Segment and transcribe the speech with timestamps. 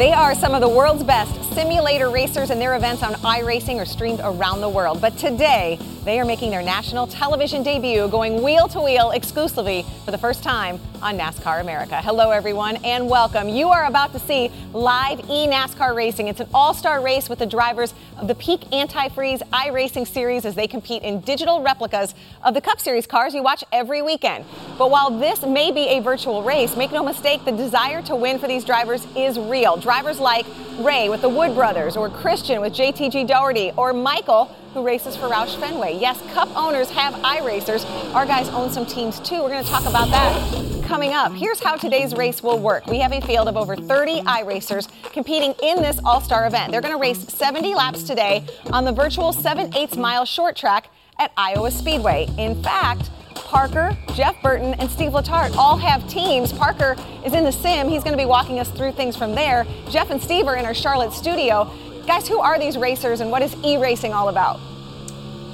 [0.00, 3.84] They are some of the world's best simulator racers, and their events on iRacing are
[3.84, 4.98] streamed around the world.
[4.98, 10.10] But today, they are making their national television debut, going wheel to wheel exclusively for
[10.10, 12.00] the first time on NASCAR America.
[12.00, 13.48] Hello, everyone, and welcome.
[13.48, 16.28] You are about to see live e NASCAR racing.
[16.28, 20.54] It's an all star race with the drivers of the Peak Antifreeze iRacing Series as
[20.54, 24.44] they compete in digital replicas of the Cup Series cars you watch every weekend.
[24.78, 28.38] But while this may be a virtual race, make no mistake, the desire to win
[28.38, 29.76] for these drivers is real.
[29.76, 30.46] Drivers like
[30.78, 35.28] Ray with the Wood Brothers, or Christian with JTG Daugherty, or Michael who races for
[35.28, 35.98] Roush Fenway.
[35.98, 37.84] Yes, Cup owners have iRacers.
[38.14, 39.42] Our guys own some teams too.
[39.42, 41.32] We're going to talk about that coming up.
[41.32, 42.86] Here's how today's race will work.
[42.86, 46.72] We have a field of over 30 iRacers competing in this all star event.
[46.72, 50.90] They're going to race 70 laps today on the virtual 7 8 mile short track
[51.18, 52.28] at Iowa Speedway.
[52.38, 56.52] In fact, Parker, Jeff Burton, and Steve Letarte all have teams.
[56.52, 57.88] Parker is in the sim.
[57.88, 59.66] He's going to be walking us through things from there.
[59.88, 61.68] Jeff and Steve are in our Charlotte studio.
[62.06, 64.60] Guys, who are these racers and what is e racing all about?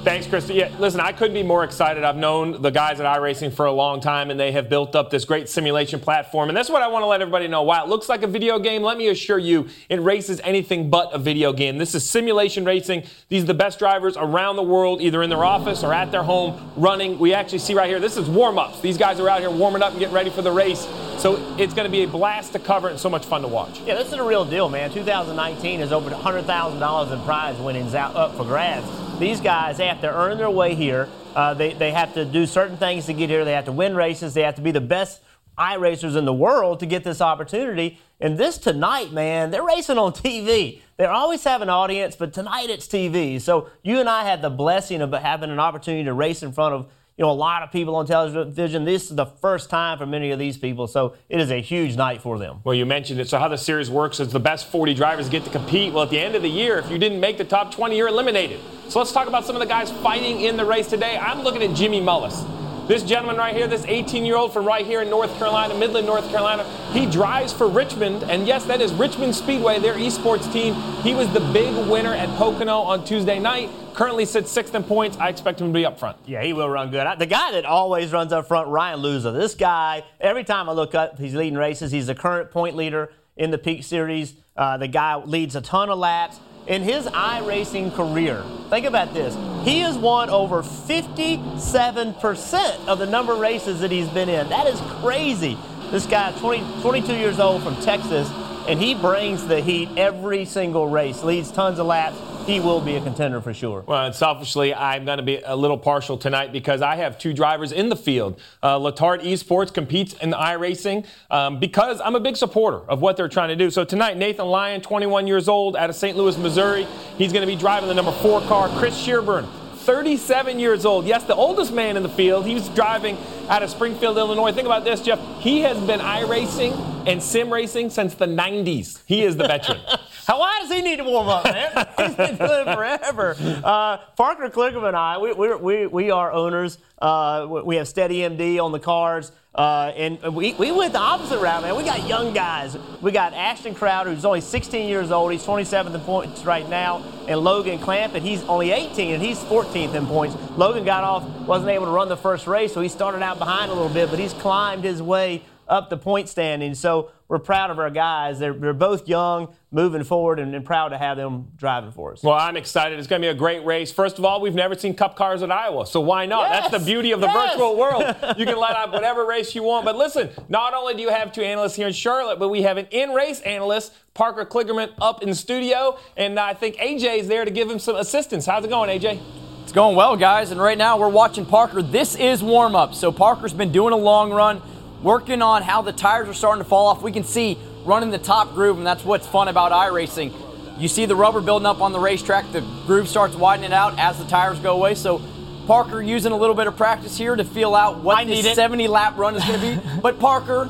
[0.03, 0.55] Thanks, Krista.
[0.55, 2.05] Yeah, listen, I couldn't be more excited.
[2.05, 5.09] I've known the guys at iRacing for a long time, and they have built up
[5.09, 6.47] this great simulation platform.
[6.47, 7.63] And that's what I want to let everybody know.
[7.63, 11.13] While it looks like a video game, let me assure you, it races anything but
[11.13, 11.77] a video game.
[11.77, 13.03] This is simulation racing.
[13.27, 16.23] These are the best drivers around the world, either in their office or at their
[16.23, 17.19] home, running.
[17.19, 18.79] We actually see right here, this is warm ups.
[18.79, 20.87] These guys are out here warming up and getting ready for the race.
[21.17, 23.79] So it's going to be a blast to cover and so much fun to watch.
[23.79, 24.91] Yeah, this is a real deal, man.
[24.91, 28.87] 2019 is over $100,000 in prize winnings out up for grabs.
[29.19, 31.09] These guys, they have to earn their way here.
[31.35, 33.43] Uh, they, they have to do certain things to get here.
[33.45, 34.35] They have to win races.
[34.35, 35.21] They have to be the best
[35.57, 37.99] iRacers in the world to get this opportunity.
[38.19, 40.81] And this tonight, man, they're racing on TV.
[40.97, 43.41] They always have an audience, but tonight it's TV.
[43.41, 46.75] So you and I had the blessing of having an opportunity to race in front
[46.75, 48.85] of you know, a lot of people on television.
[48.85, 51.95] This is the first time for many of these people, so it is a huge
[51.95, 52.61] night for them.
[52.63, 53.27] Well, you mentioned it.
[53.27, 55.93] So, how the series works is the best 40 drivers get to compete.
[55.93, 58.07] Well, at the end of the year, if you didn't make the top 20, you're
[58.07, 58.59] eliminated.
[58.89, 61.17] So, let's talk about some of the guys fighting in the race today.
[61.17, 62.45] I'm looking at Jimmy Mullis.
[62.87, 66.05] This gentleman right here, this 18 year old from right here in North Carolina, Midland,
[66.05, 66.63] North Carolina,
[66.93, 68.23] he drives for Richmond.
[68.23, 70.75] And yes, that is Richmond Speedway, their esports team.
[71.01, 75.17] He was the big winner at Pocono on Tuesday night currently sits sixth in points.
[75.17, 76.17] I expect him to be up front.
[76.27, 77.07] Yeah, he will run good.
[77.17, 79.33] The guy that always runs up front, Ryan Luza.
[79.33, 81.91] This guy, every time I look up, he's leading races.
[81.91, 84.35] He's the current point leader in the Peak Series.
[84.55, 86.39] Uh, the guy leads a ton of laps.
[86.67, 89.33] In his iRacing career, think about this.
[89.65, 94.47] He has won over 57% of the number of races that he's been in.
[94.49, 95.57] That is crazy.
[95.89, 98.29] This guy, 20, 22 years old from Texas,
[98.67, 102.95] and he brings the heat every single race, leads tons of laps he will be
[102.95, 103.83] a contender for sure.
[103.85, 107.33] Well, and selfishly, I'm going to be a little partial tonight because I have two
[107.33, 108.39] drivers in the field.
[108.63, 113.17] Uh, Letarte Esports competes in the iRacing um, because I'm a big supporter of what
[113.17, 113.69] they're trying to do.
[113.69, 116.15] So tonight, Nathan Lyon, 21 years old, out of St.
[116.15, 116.87] Louis, Missouri,
[117.17, 118.69] he's going to be driving the number four car.
[118.79, 119.45] Chris Shearburn,
[119.79, 121.05] 37 years old.
[121.05, 122.45] Yes, the oldest man in the field.
[122.45, 123.17] He's driving
[123.49, 124.53] out of Springfield, Illinois.
[124.53, 125.19] Think about this, Jeff.
[125.39, 129.01] He has been iRacing and sim racing since the 90s.
[129.05, 129.81] He is the veteran.
[130.27, 131.71] How why does he need to warm up, man?
[131.97, 133.33] He's been doing it forever.
[133.63, 136.79] Uh, Parker Kligerman and I, we, we, we are owners.
[136.99, 139.31] Uh, we have Steady MD on the cars.
[139.55, 141.77] Uh, and we, we went the opposite route, man.
[141.77, 142.77] We got young guys.
[143.01, 145.31] We got Ashton Crowder, who's only 16 years old.
[145.31, 147.05] He's 27th in points right now.
[147.29, 150.35] And Logan Clamp, he's only 18, and he's 14th in points.
[150.57, 153.71] Logan got off, wasn't able to run the first race, so he started out behind
[153.71, 156.75] a little bit, but he's climbed his way up the point standing.
[156.75, 158.39] So we're proud of our guys.
[158.39, 162.23] They're, they're both young, moving forward, and, and, proud to have them driving for us.
[162.23, 162.97] Well, I'm excited.
[162.97, 163.91] It's going to be a great race.
[163.91, 166.49] First of all, we've never seen Cup cars at Iowa, so why not?
[166.49, 167.51] Yes, That's the beauty of the yes.
[167.51, 168.03] virtual world.
[168.37, 169.83] You can light up whatever race you want.
[169.83, 172.77] But listen, not only do you have two analysts here in Charlotte, but we have
[172.77, 177.51] an in-race analyst, Parker Kligerman, up in studio, and I think AJ is there to
[177.51, 178.45] give him some assistance.
[178.45, 179.21] How's it going, AJ?
[179.63, 181.81] It's going well, guys, and right now we're watching Parker.
[181.81, 182.95] This is warm up.
[182.95, 184.61] So Parker's been doing a long run
[185.01, 187.01] working on how the tires are starting to fall off.
[187.01, 190.33] We can see running the top groove, and that's what's fun about iRacing.
[190.79, 194.17] You see the rubber building up on the racetrack, the groove starts widening out as
[194.19, 194.93] the tires go away.
[194.95, 195.21] So
[195.65, 198.51] Parker using a little bit of practice here to feel out what I this need
[198.51, 198.55] it.
[198.55, 199.99] 70 lap run is going to be.
[200.01, 200.69] but Parker,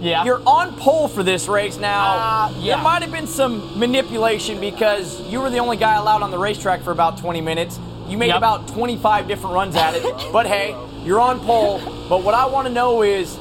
[0.00, 0.24] Yeah.
[0.24, 2.16] you're on pole for this race now.
[2.16, 2.76] Uh, yeah.
[2.76, 6.38] There might have been some manipulation because you were the only guy allowed on the
[6.38, 7.78] racetrack for about 20 minutes.
[8.06, 8.36] You made Yep.
[8.38, 10.04] about 25 different runs at it.
[10.32, 11.80] but hey, you're on pole.
[12.08, 13.36] But what I want to know is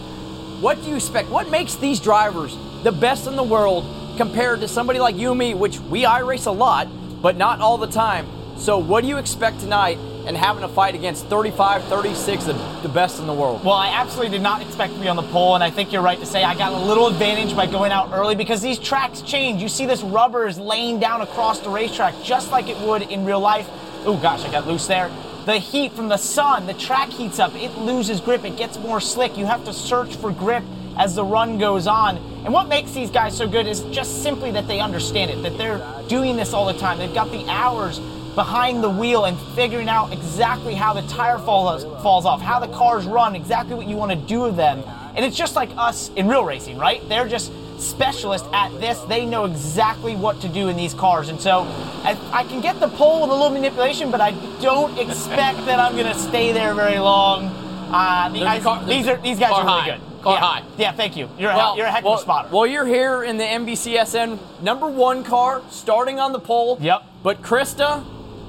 [0.62, 1.30] what do you expect?
[1.30, 3.86] What makes these drivers the best in the world
[4.18, 6.88] compared to somebody like you and me, which we I race a lot,
[7.22, 8.28] but not all the time.
[8.58, 9.98] So what do you expect tonight
[10.28, 12.54] and having a fight against 35, 36, the,
[12.84, 13.64] the best in the world?
[13.64, 16.02] Well, I absolutely did not expect to be on the pole, and I think you're
[16.02, 19.22] right to say I got a little advantage by going out early because these tracks
[19.22, 19.62] change.
[19.62, 23.24] You see this rubber is laying down across the racetrack just like it would in
[23.24, 23.68] real life.
[24.06, 25.10] Oh gosh, I got loose there.
[25.50, 29.02] The heat from the sun, the track heats up, it loses grip, it gets more
[29.02, 29.36] slick.
[29.36, 30.64] You have to search for grip
[30.96, 32.18] as the run goes on.
[32.46, 35.58] And what makes these guys so good is just simply that they understand it, that
[35.58, 37.00] they're doing this all the time.
[37.00, 37.98] They've got the hours
[38.36, 42.72] behind the wheel and figuring out exactly how the tire falls, falls off, how the
[42.72, 44.84] cars run, exactly what you want to do with them.
[45.16, 47.02] And it's just like us in real racing, right?
[47.10, 49.00] They're just specialists at this.
[49.02, 51.30] They know exactly what to do in these cars.
[51.30, 51.62] And so
[52.04, 54.32] I, I can get the pole with a little manipulation, but I
[54.62, 57.46] don't expect that I'm going to stay there very long.
[57.92, 59.98] Uh, the guys- car- these are these guys are really high.
[59.98, 60.22] good.
[60.22, 60.40] Car yeah.
[60.40, 60.64] high.
[60.78, 61.30] Yeah, thank you.
[61.38, 62.50] You're a, you're a heck of well, a spotter.
[62.52, 66.78] Well, you're here in the NBCSN number one car, starting on the pole.
[66.82, 67.04] Yep.
[67.24, 68.06] But Krista,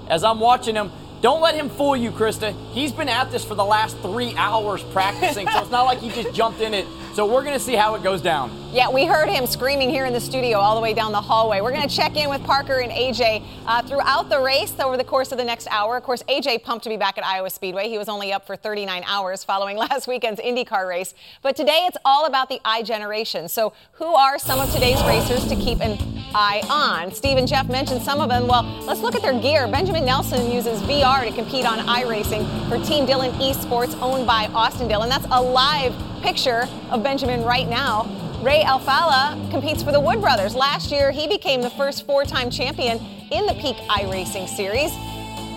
[0.08, 0.90] as I'm watching him,
[1.20, 2.54] don't let him fool you, Krista.
[2.72, 6.08] He's been at this for the last three hours practicing, so it's not like he
[6.10, 6.86] just jumped in it.
[7.12, 8.56] So we're going to see how it goes down.
[8.72, 11.60] Yeah, we heard him screaming here in the studio all the way down the hallway.
[11.60, 15.02] We're going to check in with Parker and AJ uh, throughout the race over the
[15.02, 15.96] course of the next hour.
[15.96, 17.88] Of course, AJ pumped to be back at Iowa Speedway.
[17.88, 21.14] He was only up for 39 hours following last weekend's IndyCar race.
[21.42, 23.48] But today it's all about the I generation.
[23.48, 25.98] So, who are some of today's racers to keep an
[26.32, 27.12] eye on?
[27.12, 28.46] Steve and Jeff mentioned some of them.
[28.46, 29.66] Well, let's look at their gear.
[29.66, 34.86] Benjamin Nelson uses VR to compete on iRacing for Team Dillon Esports, owned by Austin
[34.86, 35.08] Dillon.
[35.08, 35.92] That's a live
[36.22, 38.04] picture of Benjamin right now.
[38.42, 40.54] Ray Alfalla competes for the Wood Brothers.
[40.54, 42.98] Last year, he became the first four time champion
[43.30, 44.92] in the Peak iRacing series.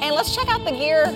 [0.01, 1.07] And let's check out the gear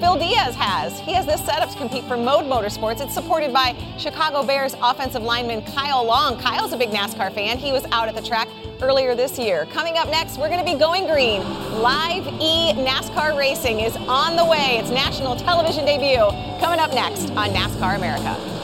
[0.00, 0.98] Phil Diaz has.
[1.00, 3.02] He has this setup to compete for Mode Motorsports.
[3.02, 6.38] It's supported by Chicago Bears offensive lineman Kyle Long.
[6.40, 7.58] Kyle's a big NASCAR fan.
[7.58, 8.48] He was out at the track
[8.80, 9.66] earlier this year.
[9.66, 11.42] Coming up next, we're going to be going green.
[11.82, 14.78] Live E NASCAR Racing is on the way.
[14.78, 16.24] Its national television debut
[16.60, 18.59] coming up next on NASCAR America.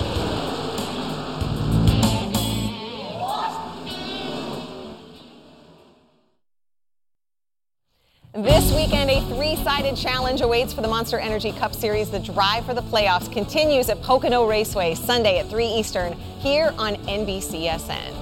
[8.37, 12.11] This weekend, a three sided challenge awaits for the Monster Energy Cup Series.
[12.11, 16.97] The drive for the playoffs continues at Pocono Raceway Sunday at 3 Eastern here on
[17.07, 18.13] NBCSN.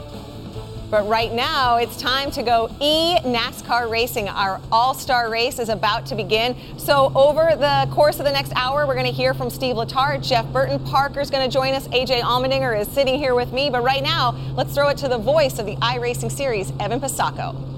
[0.88, 4.28] But right now, it's time to go e NASCAR racing.
[4.28, 6.54] Our all star race is about to begin.
[6.76, 10.22] So, over the course of the next hour, we're going to hear from Steve Letarte.
[10.22, 11.88] Jeff Burton Parker's going to join us.
[11.88, 13.68] AJ Allmendinger is sitting here with me.
[13.68, 17.73] But right now, let's throw it to the voice of the iRacing series, Evan Posocco.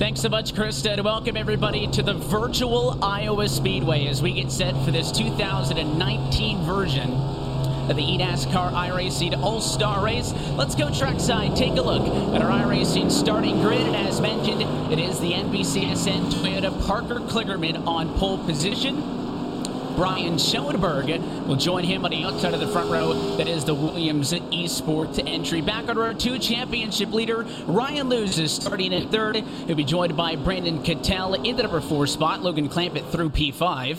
[0.00, 4.50] Thanks so much, Krista, and welcome everybody to the virtual Iowa Speedway as we get
[4.50, 10.32] set for this 2019 version of the eNASCAR iRacing All-Star Race.
[10.52, 14.98] Let's go trackside, take a look at our iRacing starting grid, and as mentioned, it
[14.98, 19.19] is the NBCSN Toyota Parker Kligerman on pole position.
[19.96, 21.08] Brian Schoenberg
[21.46, 23.36] will join him on the outside of the front row.
[23.36, 25.60] That is the Williams Esports entry.
[25.60, 29.36] Back on row two, championship leader Ryan Luza is starting at third.
[29.36, 32.42] He'll be joined by Brandon Cattell in the number four spot.
[32.42, 33.98] Logan Clampitt through P5.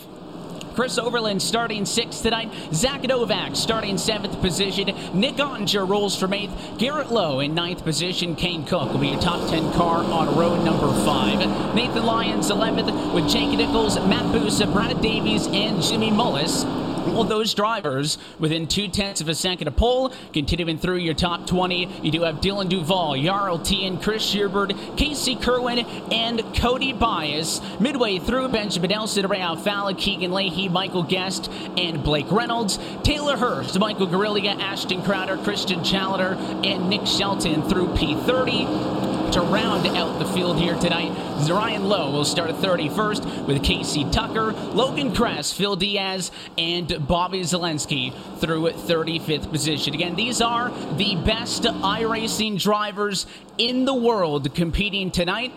[0.74, 2.50] Chris Overland starting sixth tonight.
[2.72, 4.86] Zach Novak starting seventh position.
[5.12, 6.52] Nick Ottinger rolls from eighth.
[6.78, 8.34] Garrett Lowe in ninth position.
[8.34, 11.38] Kane Cook will be your top 10 car on row number five.
[11.74, 16.64] Nathan Lyons 11th with Jake Nichols, Matt Busa, Brad Davies, and Jimmy Mullis
[17.08, 20.12] all those drivers within two tenths of a second of pole.
[20.32, 25.36] Continuing through your top 20, you do have Dylan Duval, Jarl Teien, Chris Shearburn, Casey
[25.36, 25.80] Kirwan,
[26.12, 27.60] and Cody Byus.
[27.80, 32.78] Midway through, Benjamin Nelson, Ray Alfalla, Keegan Leahy, Michael Guest, and Blake Reynolds.
[33.02, 39.86] Taylor Hurst, Michael Guerrilla, Ashton Crowder, Christian Challenger, and Nick Shelton through P30 to round
[39.86, 41.10] out the field here tonight.
[41.48, 47.40] Ryan Lowe will start at 31st with Casey Tucker, Logan Kress, Phil Diaz, and Bobby
[47.40, 49.94] Zelensky through 35th position.
[49.94, 55.52] Again, these are the best iRacing drivers in the world competing tonight.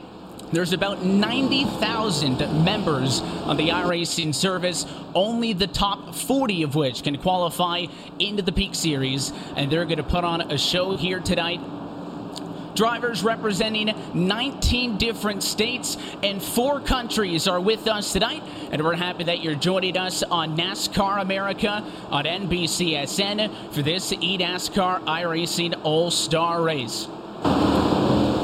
[0.54, 7.18] There's about 90,000 members on the iRacing service, only the top 40 of which can
[7.18, 7.88] qualify
[8.20, 11.60] into the Peak Series, and they're going to put on a show here tonight
[12.76, 18.44] drivers representing 19 different states and four countries are with us tonight.
[18.72, 25.04] And we're happy that you're joining us on NASCAR America on NBCSN for this eNASCAR
[25.06, 27.08] iRacing All Star Race.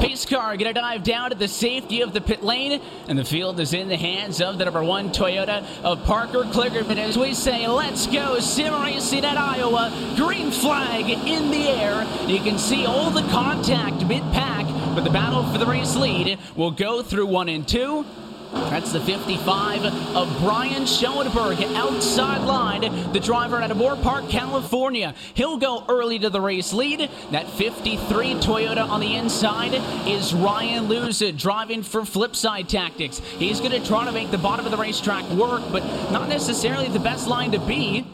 [0.01, 3.24] Pace car going to dive down to the safety of the pit lane, and the
[3.24, 7.36] field is in the hands of the number one Toyota of Parker Kligerman as we
[7.36, 9.93] say, let's go sim racing at Iowa.
[10.15, 12.03] Green flag in the air.
[12.27, 14.65] You can see all the contact mid pack,
[14.96, 18.03] but the battle for the race lead will go through one and two.
[18.51, 22.81] That's the 55 of Brian Schoenberg outside line,
[23.13, 25.13] the driver out of Moorpark, California.
[25.34, 27.10] He'll go early to the race lead.
[27.31, 29.74] That 53 Toyota on the inside
[30.08, 33.20] is Ryan Luza driving for Flipside Tactics.
[33.20, 36.88] He's going to try to make the bottom of the racetrack work, but not necessarily
[36.88, 38.05] the best line to be.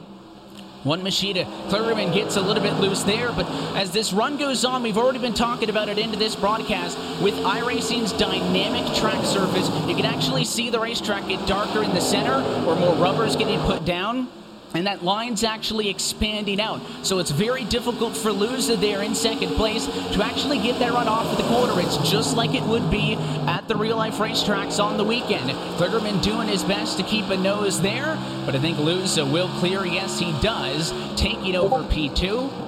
[0.87, 4.83] One Machida Kligerman gets a little bit loose there, but as this run goes on,
[4.83, 6.97] we've already been talking about it into this broadcast.
[7.21, 11.99] With iRacing's dynamic track surface, you can actually see the racetrack get darker in the
[11.99, 14.29] center or more rubbers getting put down
[14.77, 16.79] and that line's actually expanding out.
[17.01, 21.07] So it's very difficult for Luza there in second place to actually get that run
[21.07, 21.79] off of the quarter.
[21.79, 23.15] It's just like it would be
[23.47, 25.49] at the real life racetracks on the weekend.
[25.79, 29.83] Kligerman doing his best to keep a nose there, but I think Luza will clear.
[29.83, 32.65] Yes, he does, taking over P2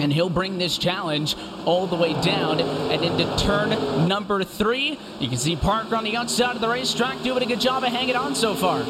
[0.00, 1.36] and he'll bring this challenge
[1.66, 4.98] all the way down and into turn number three.
[5.18, 7.90] You can see Parker on the outside of the racetrack doing a good job of
[7.90, 8.82] hanging on so far.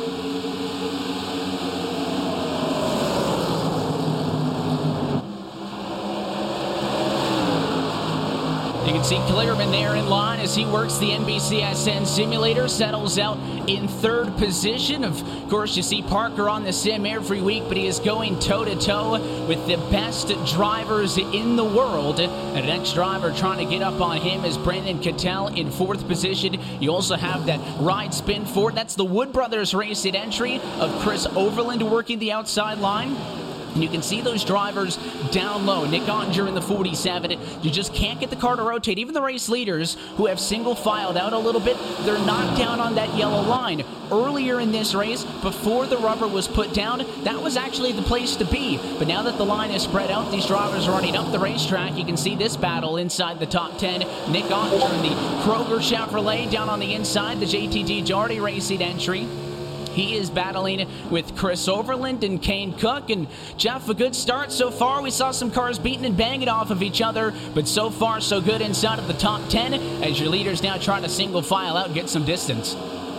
[9.01, 13.89] Can see Kligerman there in line as he works the NBCSN simulator, settles out in
[13.89, 15.05] third position.
[15.05, 18.63] Of course, you see Parker on the sim every week, but he is going toe
[18.63, 19.13] to toe
[19.47, 22.21] with the best drivers in the world.
[22.21, 26.07] And the next driver trying to get up on him is Brandon Cattell in fourth
[26.07, 26.61] position.
[26.79, 31.01] You also have that ride spin for That's the Wood Brothers race at entry of
[31.01, 33.17] Chris Overland working the outside line.
[33.75, 34.97] And you can see those drivers
[35.31, 35.87] down low.
[35.87, 37.39] Nick Ottinger in the 47.
[37.63, 38.99] You just can't get the car to rotate.
[38.99, 42.81] Even the race leaders who have single filed out a little bit, they're knocked down
[42.81, 43.85] on that yellow line.
[44.11, 48.37] Earlier in this race, before the rubber was put down, that was actually the place
[48.37, 48.79] to be.
[48.99, 51.97] But now that the line is spread out, these drivers are running up the racetrack.
[51.97, 54.01] You can see this battle inside the top 10.
[54.33, 59.29] Nick Ottinger in the Kroger Chevrolet down on the inside, the JTG Daugherty Racing entry.
[60.01, 63.11] He is battling with Chris Overland and Kane Cook.
[63.11, 63.29] And
[63.59, 65.03] Jeff, a good start so far.
[65.03, 68.41] We saw some cars beating and banging off of each other, but so far so
[68.41, 71.87] good inside of the top 10 as your leaders now trying to single file out
[71.87, 72.75] and get some distance.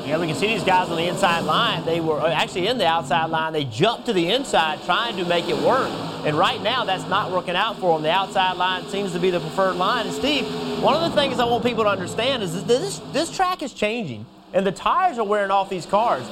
[0.08, 1.86] Yeah, we can see these guys on the inside line.
[1.86, 3.54] They were uh, actually in the outside line.
[3.54, 5.92] They jumped to the inside trying to make it work.
[6.26, 8.02] And right now, that's not working out for them.
[8.02, 10.08] The outside line seems to be the preferred line.
[10.08, 10.48] And Steve,
[10.82, 13.72] one of the things I want people to understand is that this, this track is
[13.72, 16.26] changing, and the tires are wearing off these cars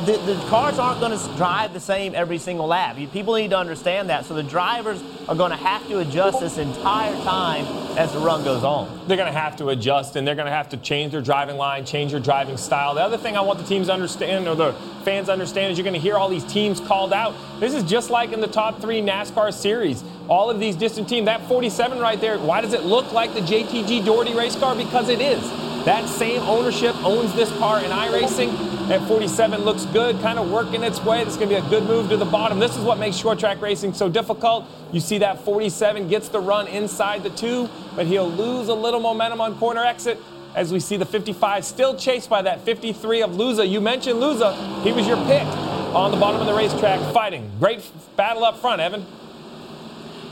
[0.00, 2.98] the, the cars aren't going to drive the same every single lap.
[2.98, 4.24] You, people need to understand that.
[4.24, 7.64] So the drivers are going to have to adjust this entire time
[7.96, 9.06] as the run goes on.
[9.06, 11.56] They're going to have to adjust and they're going to have to change their driving
[11.56, 12.94] line, change their driving style.
[12.94, 14.72] The other thing I want the teams to understand or the
[15.04, 17.34] fans understand is you're going to hear all these teams called out.
[17.60, 20.02] This is just like in the top three NASCAR series.
[20.28, 23.40] All of these distant teams, that 47 right there, why does it look like the
[23.40, 24.74] JTG Daugherty race car?
[24.74, 25.71] Because it is.
[25.84, 28.88] That same ownership owns this car in iRacing.
[28.88, 31.24] At 47 looks good, kind of working its way.
[31.24, 32.60] This is going to be a good move to the bottom.
[32.60, 34.64] This is what makes short track racing so difficult.
[34.92, 39.00] You see that 47 gets the run inside the two, but he'll lose a little
[39.00, 40.18] momentum on corner exit
[40.54, 43.68] as we see the 55 still chased by that 53 of Luza.
[43.68, 44.54] You mentioned Luza.
[44.84, 45.46] He was your pick
[45.94, 47.50] on the bottom of the racetrack fighting.
[47.58, 47.82] Great
[48.16, 49.04] battle up front, Evan.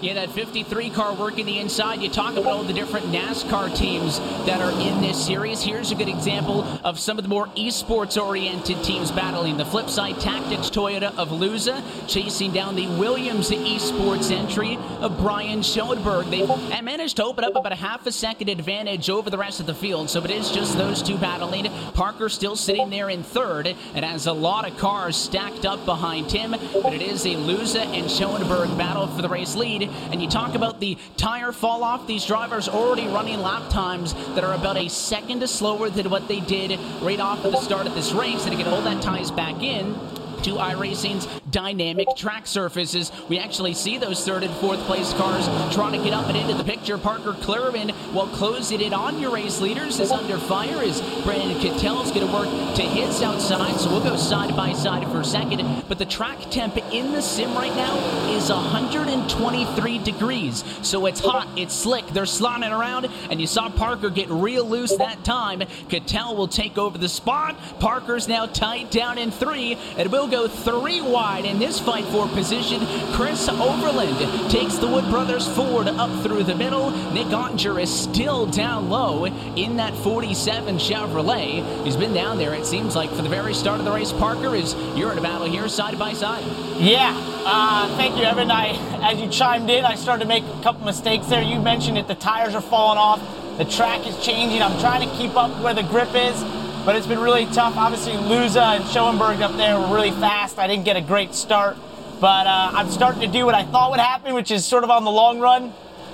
[0.01, 2.01] Yeah, that 53 car working the inside.
[2.01, 5.61] You talk about all the different NASCAR teams that are in this series.
[5.61, 9.59] Here's a good example of some of the more esports oriented teams battling.
[9.59, 16.31] The Flipside Tactics Toyota of Luza chasing down the Williams esports entry of Brian Schoenberg.
[16.31, 16.47] They
[16.81, 19.75] managed to open up about a half a second advantage over the rest of the
[19.75, 21.71] field, so it is just those two battling.
[21.93, 26.33] Parker still sitting there in third and has a lot of cars stacked up behind
[26.33, 30.29] him, but it is a Luza and Schoenberg battle for the race lead and you
[30.29, 34.77] talk about the tire fall off, these drivers already running lap times that are about
[34.77, 38.45] a second slower than what they did right off at the start of this race.
[38.45, 39.95] And again, all that ties back in
[40.43, 43.13] to iRacing's dynamic track surfaces.
[43.29, 46.55] We actually see those third and fourth place cars trying to get up and into
[46.55, 46.99] the picture.
[46.99, 51.59] Parker Kligerman, while closing it in on your race leaders, is under fire as Brandon
[51.59, 53.79] Kittel is going to work to his outside.
[53.81, 55.85] So we'll go side by side for a second.
[55.89, 57.97] But the track temp in the sim right now
[58.31, 60.65] is 123 degrees.
[60.83, 62.07] So it's hot, it's slick.
[62.09, 65.61] They're sliding around, and you saw Parker get real loose that time.
[65.89, 67.57] Kittel will take over the spot.
[67.81, 72.29] Parker's now tight down in three, and will go three wide in this fight for
[72.29, 72.81] position.
[73.13, 76.91] Chris Overland takes the Wood Brothers forward up through the middle.
[77.13, 81.85] Nick Ottinger is still down low in that 47 Chevrolet.
[81.85, 84.13] He's been down there, it seems like, for the very start of the race.
[84.13, 86.45] Parker is you're in a battle here side by side.
[86.79, 88.51] Yeah, uh, thank you, Evan.
[88.51, 88.71] I,
[89.13, 91.43] as you chimed in, I started to make a couple mistakes there.
[91.43, 93.21] You mentioned it, the tires are falling off,
[93.59, 94.63] the track is changing.
[94.63, 96.43] I'm trying to keep up where the grip is,
[96.85, 97.77] but it's been really tough.
[97.77, 100.59] Obviously, Luza and Schoenberg up there were really fast.
[100.59, 101.77] I didn't get a great start,
[102.21, 104.91] but uh, I'm starting to do what I thought would happen, which is sort of
[104.91, 105.73] on the long run,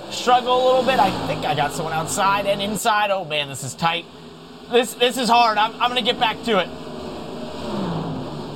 [0.09, 0.99] struggle a little bit.
[0.99, 3.11] I think I got someone outside and inside.
[3.11, 4.05] Oh man, this is tight.
[4.71, 5.57] This this is hard.
[5.57, 6.69] I'm, I'm going to get back to it.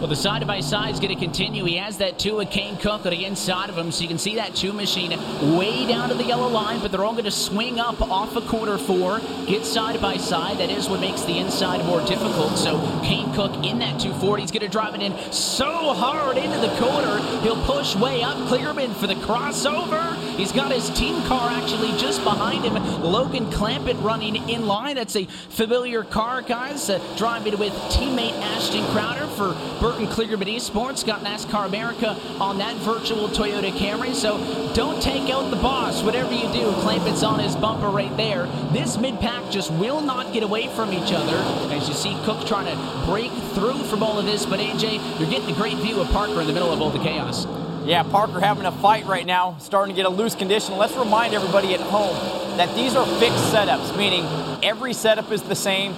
[0.02, 1.64] Well, the side by side is going to continue.
[1.64, 4.18] He has that two of Kane Cook on the inside of him, so you can
[4.18, 5.12] see that two machine
[5.56, 8.42] way down to the yellow line, but they're all going to swing up off a
[8.42, 10.58] quarter four, get side by side.
[10.58, 12.58] That is what makes the inside more difficult.
[12.58, 16.58] So Kane Cook in that 240 is going to drive it in so hard into
[16.58, 17.20] the corner.
[17.42, 18.38] He'll push way up.
[18.50, 20.18] Kligerman for the crossover.
[20.38, 22.74] He's got his team car actually just behind him.
[23.02, 24.96] Logan Clampitt running in line.
[24.96, 26.90] That's a familiar car, guys.
[26.90, 31.06] Uh, driving with teammate Ashton Crowder for Burton Kligerman Esports.
[31.06, 34.14] Got NASCAR America on that virtual Toyota Camry.
[34.14, 34.38] So
[34.74, 36.04] don't take out the boss.
[36.04, 38.46] Whatever you do, Clampitt's on his bumper right there.
[38.72, 41.38] This mid pack just will not get away from each other.
[41.74, 44.46] As you see Cook trying to break through from all of this.
[44.46, 47.00] But AJ, you're getting a great view of Parker in the middle of all the
[47.00, 47.46] chaos.
[47.84, 50.78] Yeah, Parker having a fight right now, starting to get a loose condition.
[50.78, 52.16] Let's remind everybody at home
[52.58, 54.24] that these are fixed setups, meaning
[54.64, 55.96] every setup is the same.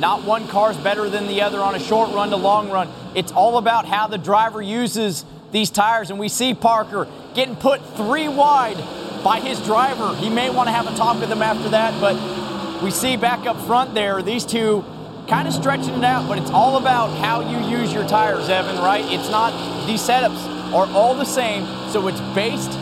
[0.00, 2.88] Not one car is better than the other on a short run to long run.
[3.14, 6.08] It's all about how the driver uses these tires.
[6.08, 8.78] And we see Parker getting put three wide
[9.22, 10.16] by his driver.
[10.16, 13.46] He may want to have a talk with him after that, but we see back
[13.46, 14.84] up front there, these two
[15.28, 18.76] kind of stretching it out, but it's all about how you use your tires, Evan,
[18.76, 19.04] right?
[19.06, 22.72] It's not these setups are all the same, so it's based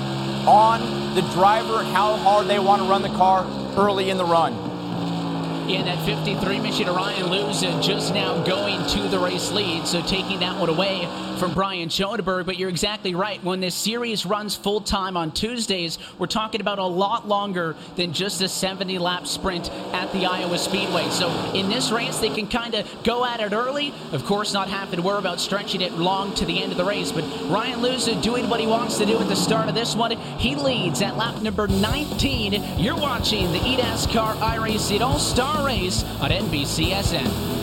[0.46, 4.52] on the driver, how hard they want to run the car early in the run.
[5.70, 10.40] In that 53 mission, Ryan Luza just now going to the race lead, so taking
[10.40, 11.06] that one away
[11.38, 12.46] from Brian Schoenberg.
[12.46, 13.42] But you're exactly right.
[13.42, 18.12] When this series runs full time on Tuesdays, we're talking about a lot longer than
[18.12, 21.08] just a 70 lap sprint at the Iowa Speedway.
[21.10, 23.92] So in this race, they can kind of go at it early.
[24.12, 26.84] Of course, not having to worry about stretching it long to the end of the
[26.84, 27.12] race.
[27.12, 30.12] But Ryan Luza doing what he wants to do at the start of this one.
[30.38, 32.78] He leads at lap number 19.
[32.78, 37.53] You're watching the eNASCAR iRacing All Star Race on NBCSN.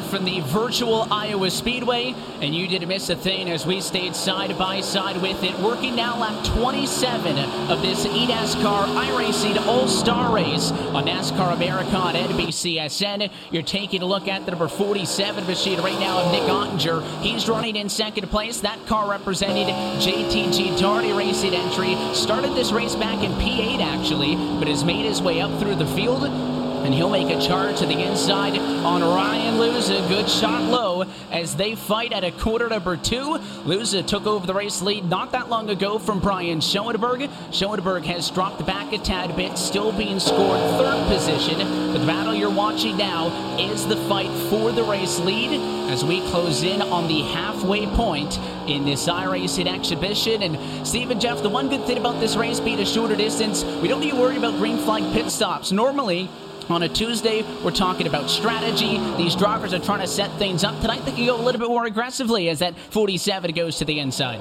[0.00, 2.14] Here from the virtual Iowa Speedway.
[2.40, 5.58] And you didn't miss a thing as we stayed side by side with it.
[5.58, 7.38] Working now lap 27
[7.70, 13.30] of this eNASCAR iRacing All Star Race on NASCAR America on NBCSN.
[13.50, 17.02] You're taking a look at the number 47 machine right now of Nick Ottinger.
[17.20, 18.60] He's running in second place.
[18.60, 19.66] That car represented
[20.02, 21.96] JTG Daugherty Racing entry.
[22.14, 25.86] Started this race back in P8 actually, but has made his way up through the
[25.86, 26.49] field
[26.84, 30.06] and he'll make a charge to the inside on Ryan Luza.
[30.08, 33.38] Good shot low as they fight at a quarter number two.
[33.64, 37.28] Luza took over the race lead not that long ago from Brian Schoenberg.
[37.52, 41.58] Schoenberg has dropped back a tad bit, still being scored third position.
[41.58, 46.20] But the battle you're watching now is the fight for the race lead as we
[46.30, 50.42] close in on the halfway point in this iRacing exhibition.
[50.42, 53.88] And Stephen Jeff, the one good thing about this race being a shorter distance, we
[53.88, 55.72] don't need to worry about green flag pit stops.
[55.72, 56.30] Normally,
[56.72, 58.98] on a Tuesday, we're talking about strategy.
[59.16, 60.80] These drivers are trying to set things up.
[60.80, 63.98] Tonight, they can go a little bit more aggressively as that 47 goes to the
[63.98, 64.40] inside.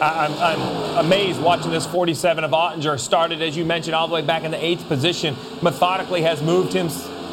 [0.00, 2.98] I'm, I'm, amazed watching this 47 of Ottinger.
[3.00, 5.34] Started, as you mentioned, all the way back in the eighth position.
[5.62, 6.88] Methodically has moved him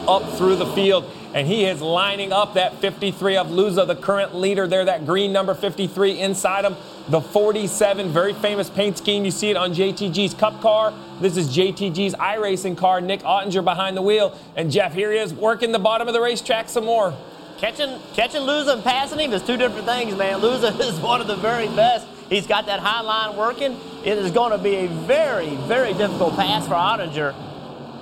[0.08, 4.36] up through the field, and he is lining up that 53 of Luza, the current
[4.36, 6.76] leader there, that green number 53 inside him.
[7.10, 9.26] The 47, very famous paint scheme.
[9.26, 10.94] You see it on JTG's Cup car.
[11.24, 13.00] This is JTG's iRacing car.
[13.00, 14.38] Nick Ottinger behind the wheel.
[14.58, 17.16] And Jeff, here he is working the bottom of the racetrack some more.
[17.60, 20.42] catching catching and passing him is two different things, man.
[20.42, 22.06] Luza is one of the very best.
[22.28, 23.80] He's got that high line working.
[24.04, 27.34] It is going to be a very, very difficult pass for Ottinger.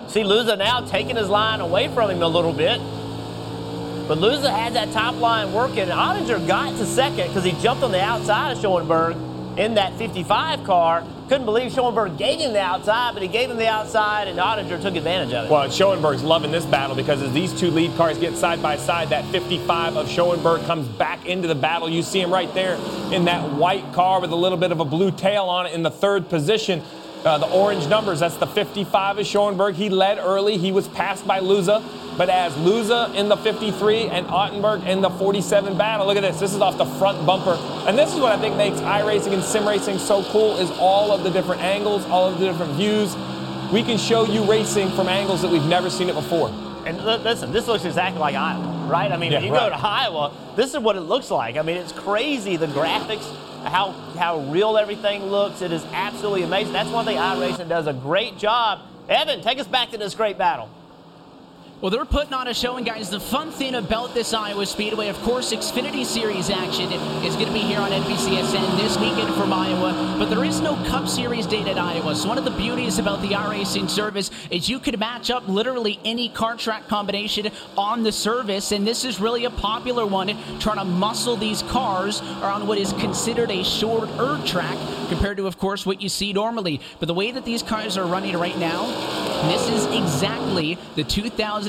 [0.09, 2.79] See Luza now taking his line away from him a little bit.
[4.07, 5.89] But Luza had that top line working.
[5.89, 9.15] Ottinger got to second because he jumped on the outside of Schoenberg
[9.59, 11.05] in that 55 car.
[11.31, 14.81] Couldn't believe Schoenberg gave him the outside, but he gave him the outside, and Ottinger
[14.81, 15.49] took advantage of it.
[15.49, 19.07] Well, Schoenberg's loving this battle because as these two lead cars get side by side,
[19.11, 21.87] that 55 of Schoenberg comes back into the battle.
[21.87, 22.75] You see him right there
[23.13, 25.83] in that white car with a little bit of a blue tail on it in
[25.83, 26.83] the third position.
[27.23, 29.75] Uh, the orange numbers, that's the 55 of Schoenberg.
[29.75, 30.57] He led early.
[30.57, 31.83] He was passed by Luza.
[32.17, 36.39] But as Luza in the 53 and Ottinger in the 47 battle, look at this.
[36.39, 37.53] This is off the front bumper.
[37.87, 41.11] And this is what I think makes iRacing and sim racing so cool is all
[41.11, 43.15] of the different angles, all of the different views.
[43.71, 46.49] We can show you racing from angles that we've never seen it before.
[46.85, 49.11] And listen, this looks exactly like Iowa, right?
[49.11, 49.69] I mean, Yeah, when you right.
[49.71, 51.55] go to Iowa, this is what it looks like.
[51.55, 53.23] I mean, it's crazy the graphics,
[53.63, 55.61] how how real everything looks.
[55.61, 56.73] It is absolutely amazing.
[56.73, 58.79] That's one thing iRacing does a great job.
[59.09, 60.69] Evan, take us back to this great battle.
[61.81, 65.07] Well, they're putting on a show, and guys, the fun thing about this Iowa Speedway,
[65.07, 66.91] of course, Xfinity Series action
[67.23, 70.75] is going to be here on NBCSN this weekend from Iowa, but there is no
[70.85, 72.15] Cup Series date at Iowa.
[72.15, 75.99] So one of the beauties about the iRacing service is you could match up literally
[76.05, 80.77] any car track combination on the service, and this is really a popular one, trying
[80.77, 84.77] to muscle these cars around what is considered a shorter track
[85.09, 86.79] compared to, of course, what you see normally.
[86.99, 88.85] But the way that these cars are running right now,
[89.49, 91.03] this is exactly the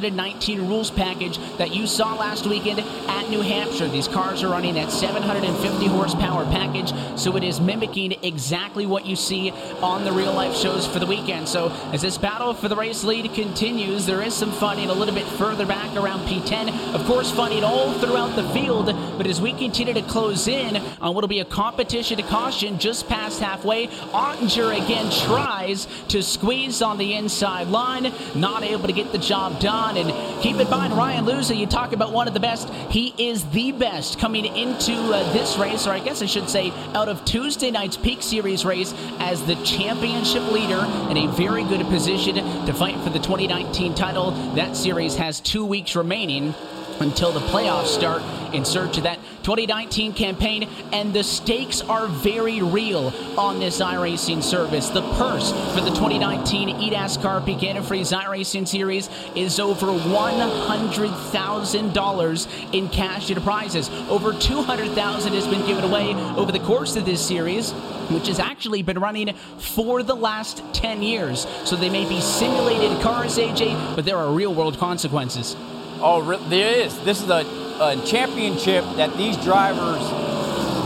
[0.03, 3.88] 2019 rules package that you saw last weekend at New Hampshire.
[3.88, 9.15] These cars are running that 750 horsepower package, so it is mimicking exactly what you
[9.15, 11.49] see on the real life shows for the weekend.
[11.49, 15.15] So as this battle for the race lead continues, there is some funning a little
[15.15, 16.95] bit further back around P10.
[16.95, 18.87] Of course, funning all throughout the field,
[19.17, 22.81] but as we continue to close in on what will be a competition to caution
[22.81, 28.93] just past halfway, Ottinger again tries to squeeze on the inside line, not able to
[28.93, 29.91] get the job done.
[29.96, 32.68] And keep in mind, Ryan Luza, you talk about one of the best.
[32.90, 36.70] He is the best coming into uh, this race, or I guess I should say,
[36.94, 41.85] out of Tuesday night's Peak Series race as the championship leader in a very good
[41.87, 44.31] position to fight for the 2019 title.
[44.55, 46.55] That series has two weeks remaining
[47.03, 48.23] until the playoffs start
[48.55, 54.41] in search of that 2019 campaign and the stakes are very real on this iRacing
[54.43, 54.88] service.
[54.88, 63.31] The purse for the 2019 eNASCAR Peak Antifreeze iRacing series is over $100,000 in cash
[63.31, 63.91] and prizes.
[64.09, 67.75] Over 200,000 has been given away over the course of this series
[68.11, 71.47] which has actually been running for the last 10 years.
[71.65, 75.57] So they may be simulated cars, AJ, but there are real world consequences.
[76.05, 76.99] Oh, re- there is.
[77.05, 77.47] This is a,
[77.81, 80.03] a championship that these drivers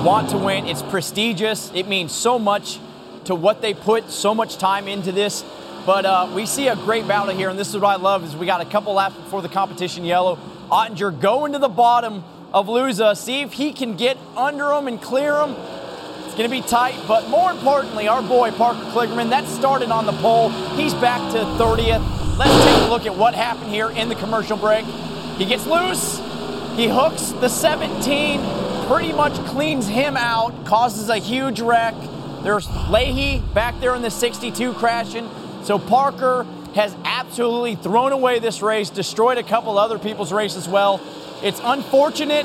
[0.05, 0.67] want to win.
[0.67, 1.73] It's prestigious.
[1.75, 2.79] It means so much
[3.25, 5.43] to what they put so much time into this.
[5.87, 8.37] But uh, we see a great battle here, and this is what I love: is
[8.37, 10.39] we got a couple laps before the competition yellow.
[10.71, 15.01] Ottinger going to the bottom of Luza, see if he can get under him and
[15.01, 15.57] clear him.
[16.27, 20.05] It's going to be tight, but more importantly, our boy Parker Kligerman, that started on
[20.05, 20.51] the pole.
[20.77, 22.26] He's back to 30th.
[22.37, 24.85] Let's take a look at what happened here in the commercial break.
[25.39, 26.19] He gets loose.
[26.77, 31.95] He hooks the 17, pretty much cleans him out, causes a huge wreck.
[32.43, 35.31] There's Leahy back there in the 62 crashing.
[35.63, 36.45] So Parker
[36.75, 41.01] has absolutely thrown away this race, destroyed a couple other people's race as well.
[41.43, 42.45] It's unfortunate.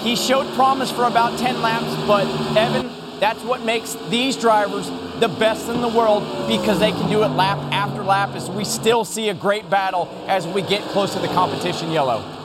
[0.00, 5.28] He showed promise for about 10 laps, but Evan, that's what makes these drivers the
[5.28, 9.04] best in the world because they can do it lap after lap as we still
[9.04, 12.39] see a great battle as we get close to the competition yellow.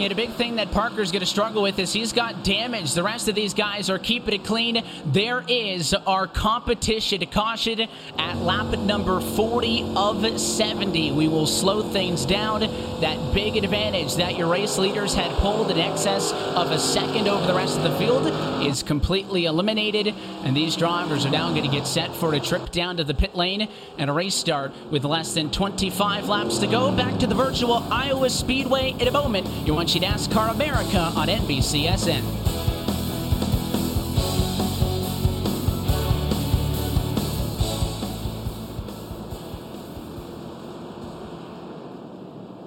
[0.00, 2.94] Yeah, the big thing that Parker's going to struggle with is he's got damage.
[2.94, 4.82] The rest of these guys are keeping it clean.
[5.04, 7.86] There is our competition caution
[8.16, 11.12] at lap number 40 of 70.
[11.12, 12.60] We will slow things down.
[13.02, 17.46] That big advantage that your race leaders had pulled in excess of a second over
[17.46, 18.26] the rest of the field
[18.66, 20.14] is completely eliminated.
[20.44, 23.12] And these drivers are now going to get set for a trip down to the
[23.12, 26.90] pit lane and a race start with less than 25 laps to go.
[26.90, 29.46] Back to the virtual Iowa Speedway in a moment.
[29.66, 32.22] You want you NASCAR America on NBCSN.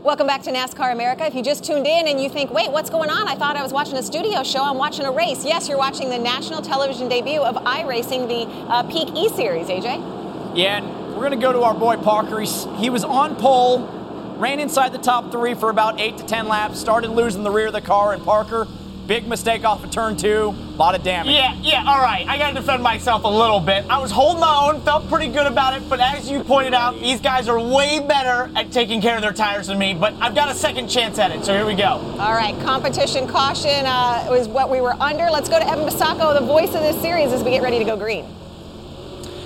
[0.04, 1.26] Welcome back to NASCAR America.
[1.26, 3.30] If you just tuned in and you think, wait, what's going on?
[3.30, 4.62] I thought I was watching a studio show.
[4.62, 5.46] I'm watching a race.
[5.46, 10.58] Yes, you're watching the national television debut of iRacing, the uh, Peak E Series, AJ.
[10.58, 12.42] Yeah, and we're going to go to our boy Parker.
[12.42, 14.03] He's, he was on pole
[14.44, 17.68] ran inside the top three for about eight to 10 laps, started losing the rear
[17.68, 18.68] of the car, and Parker,
[19.08, 21.34] big mistake off of turn two, a lot of damage.
[21.34, 22.28] Yeah, yeah, all right.
[22.28, 23.86] I got to defend myself a little bit.
[23.90, 27.00] I was holding my own, felt pretty good about it, but as you pointed out,
[27.00, 30.36] these guys are way better at taking care of their tires than me, but I've
[30.36, 31.92] got a second chance at it, so here we go.
[32.20, 35.30] All right, competition caution uh, was what we were under.
[35.30, 37.86] Let's go to Evan Posocco, the voice of this series, as we get ready to
[37.86, 38.26] go green.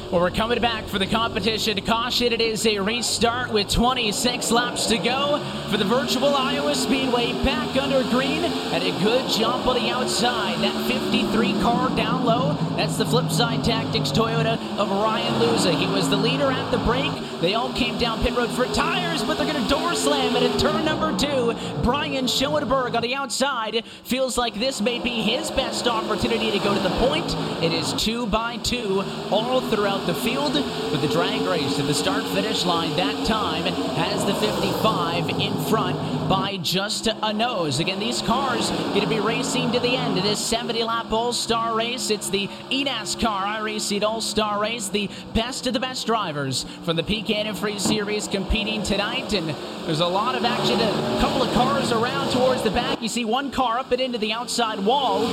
[0.10, 1.82] Well, we're coming back for the competition.
[1.82, 7.34] Caution, it is a restart with 26 laps to go for the virtual Iowa Speedway
[7.44, 10.62] back under green and a good jump on the outside.
[10.62, 15.78] That 53 car down low, that's the Flipside Tactics Toyota of Ryan Luza.
[15.78, 17.12] He was the leader at the break.
[17.42, 20.44] They all came down pit road for tires, but they're going to door slam it
[20.44, 21.54] in turn number two.
[21.84, 26.74] Brian Schoenberg on the outside feels like this may be his best opportunity to go
[26.74, 27.36] to the point.
[27.62, 31.94] It is two by two all throughout the field, but the drag race to the
[31.94, 35.98] start finish line that time has the 55 in front
[36.30, 37.80] by just a nose.
[37.80, 41.34] Again, these cars going to be racing to the end of this 70 lap All
[41.34, 42.10] Star race.
[42.10, 47.04] It's the eNASCAR iRacing All Star race, the best of the best drivers from the
[47.04, 49.34] Peak Antifreeze Series competing tonight.
[49.34, 49.50] And
[49.86, 53.02] there's a lot of action, a couple of cars around towards the back.
[53.02, 55.26] You see one car up and into the outside wall.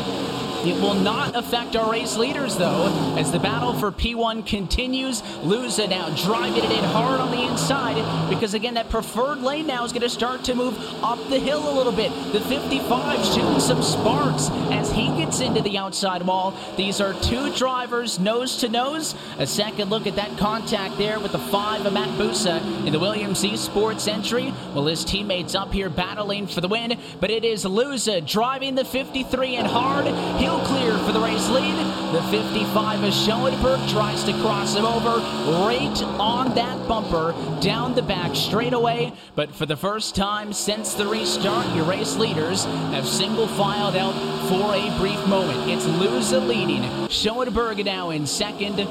[0.64, 5.20] It will not affect our race leaders, though, as the battle for P1 continues.
[5.42, 7.96] Luza now driving it in hard on the inside
[8.30, 11.68] because, again, that preferred lane now is going to start to move up the hill
[11.68, 12.12] a little bit.
[12.32, 16.56] The 55 shooting some sparks as he gets into the outside wall.
[16.76, 19.16] These are two drivers nose to nose.
[19.38, 23.00] A second look at that contact there with the five of Matt Busa in the
[23.00, 24.54] Williams Esports entry.
[24.72, 28.84] Well, his teammates up here battling for the win, but it is Luza driving the
[28.84, 30.06] 53 and hard.
[30.40, 31.74] He'll clear for the race lead.
[32.14, 35.20] The 55 of Schoenberg tries to cross him over
[35.64, 39.10] right on that bumper down the back straightaway.
[39.34, 44.12] But for the first time since the restart, your race leaders have single filed out
[44.50, 45.70] for a brief moment.
[45.70, 47.08] It's Luza leading.
[47.08, 48.86] Schoenberg now in second.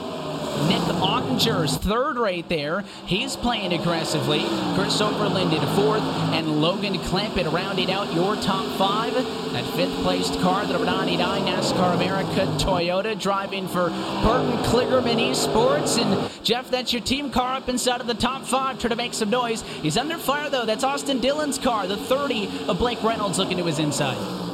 [0.68, 2.84] Nick Ottinger's third right there.
[3.06, 4.46] He's playing aggressively.
[4.76, 6.02] Chris Overland in fourth,
[6.34, 9.14] and Logan Clampitt rounding out your top five.
[9.14, 16.02] That fifth placed car, the number 99 NASCAR America Toyota, driving for Burton Kligerman Esports.
[16.02, 19.14] And Jeff, that's your team car up inside of the top five, trying to make
[19.14, 19.62] some noise.
[19.82, 20.66] He's under fire though.
[20.66, 24.53] That's Austin Dillon's car, the 30 of Blake Reynolds looking to his inside.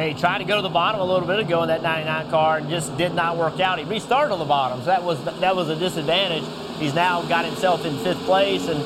[0.00, 2.58] He tried to go to the bottom a little bit ago in that 99 car
[2.58, 3.78] and just did not work out.
[3.78, 6.44] He restarted on the bottom, so that was that was a disadvantage.
[6.78, 8.78] He's now got himself in fifth place, and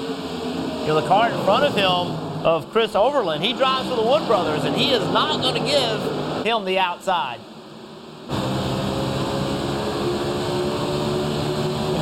[0.80, 4.02] you know the car in front of him of Chris Overland, he drives for the
[4.02, 7.40] Wood Brothers, and he is not going to give him the outside.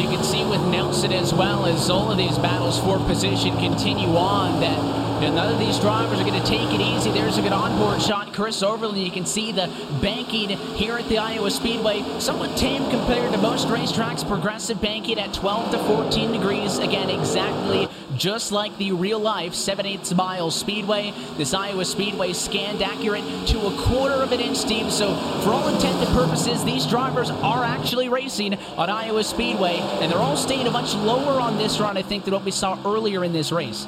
[0.00, 4.16] You can see with Nelson as well as all of these battles for position continue
[4.16, 7.10] on that know, none of these drivers are going to take it easy.
[7.10, 8.32] There's a good onboard shot.
[8.32, 12.02] Chris Overland, you can see the banking here at the Iowa Speedway.
[12.18, 14.26] Somewhat tame compared to most racetracks.
[14.26, 16.78] Progressive banking at 12 to 14 degrees.
[16.78, 21.12] Again, exactly just like the real life 7 8 mile speedway.
[21.36, 24.90] This Iowa Speedway scanned accurate to a quarter of an inch deep.
[24.90, 30.18] So, for all intended purposes, these drivers are actually racing on Iowa Speedway, and they're
[30.18, 33.24] all staying a much lower on this run, I think, than what we saw earlier
[33.24, 33.86] in this race.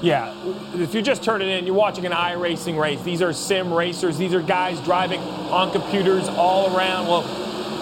[0.00, 0.32] Yeah,
[0.74, 3.02] if you're just turning in, you're watching an iRacing race.
[3.02, 4.16] These are sim racers.
[4.16, 7.08] These are guys driving on computers all around.
[7.08, 7.22] Well,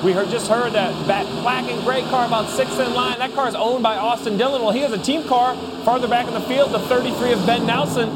[0.02, 3.18] we heard, just heard that, that black and gray car about sixth in line.
[3.18, 4.62] That car is owned by Austin Dillon.
[4.62, 7.66] Well, he has a team car farther back in the field, the 33 of Ben
[7.66, 8.08] Nelson.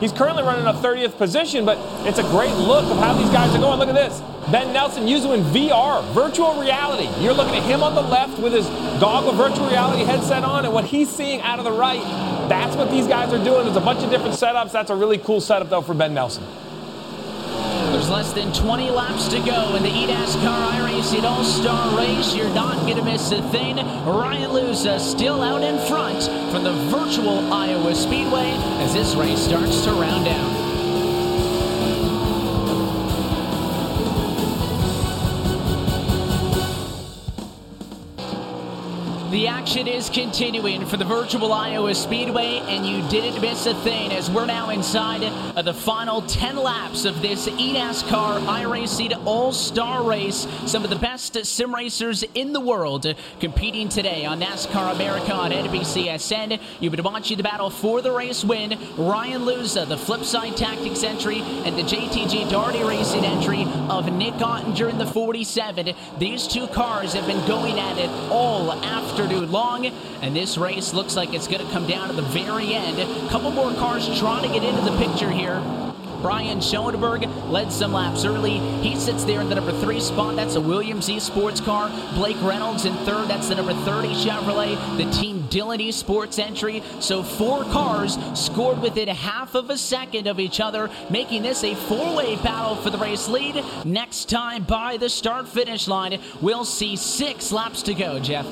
[0.00, 3.54] He's currently running a 30th position, but it's a great look of how these guys
[3.54, 3.78] are going.
[3.78, 4.20] Look at this.
[4.50, 7.08] Ben Nelson using VR, virtual reality.
[7.22, 8.66] You're looking at him on the left with his
[9.00, 12.02] goggle virtual reality headset on, and what he's seeing out of the right.
[12.48, 13.64] That's what these guys are doing.
[13.64, 14.70] There's a bunch of different setups.
[14.70, 16.44] That's a really cool setup, though, for Ben Nelson.
[18.06, 22.36] There's less than 20 laps to go in the eNASCAR iRacing All-Star race.
[22.36, 23.78] You're not going to miss a thing.
[23.78, 29.82] Ryan Luza still out in front from the virtual Iowa Speedway as this race starts
[29.86, 30.65] to round down.
[39.30, 44.12] The action is continuing for the virtual Iowa Speedway, and you didn't miss a thing
[44.12, 45.24] as we're now inside
[45.56, 50.46] of the final 10 laps of this eNASCAR iRacing All Star race.
[50.66, 55.50] Some of the best sim racers in the world competing today on NASCAR America on
[55.50, 56.60] NBCSN.
[56.78, 58.78] You've been watching the battle for the race win.
[58.96, 64.88] Ryan Luza, the Flipside Tactics entry, and the JTG Daugherty Racing entry of Nick Ottinger
[64.88, 65.96] in the 47.
[66.20, 68.70] These two cars have been going at it all
[69.18, 69.86] afternoon long,
[70.20, 72.98] and this race looks like it's going to come down to the very end.
[72.98, 75.62] A couple more cars trying to get into the picture here.
[76.20, 78.58] Brian Schoenberg led some laps early.
[78.82, 80.36] He sits there in the number three spot.
[80.36, 81.88] That's a Williams Esports car.
[82.14, 83.28] Blake Reynolds in third.
[83.28, 84.98] That's the number 30 Chevrolet.
[84.98, 86.82] The Team Dillon Esports entry.
[87.00, 91.74] So four cars scored within half of a second of each other, making this a
[91.74, 93.64] four-way battle for the race lead.
[93.86, 98.46] Next time by the start-finish line, we'll see six laps to go, Jeff.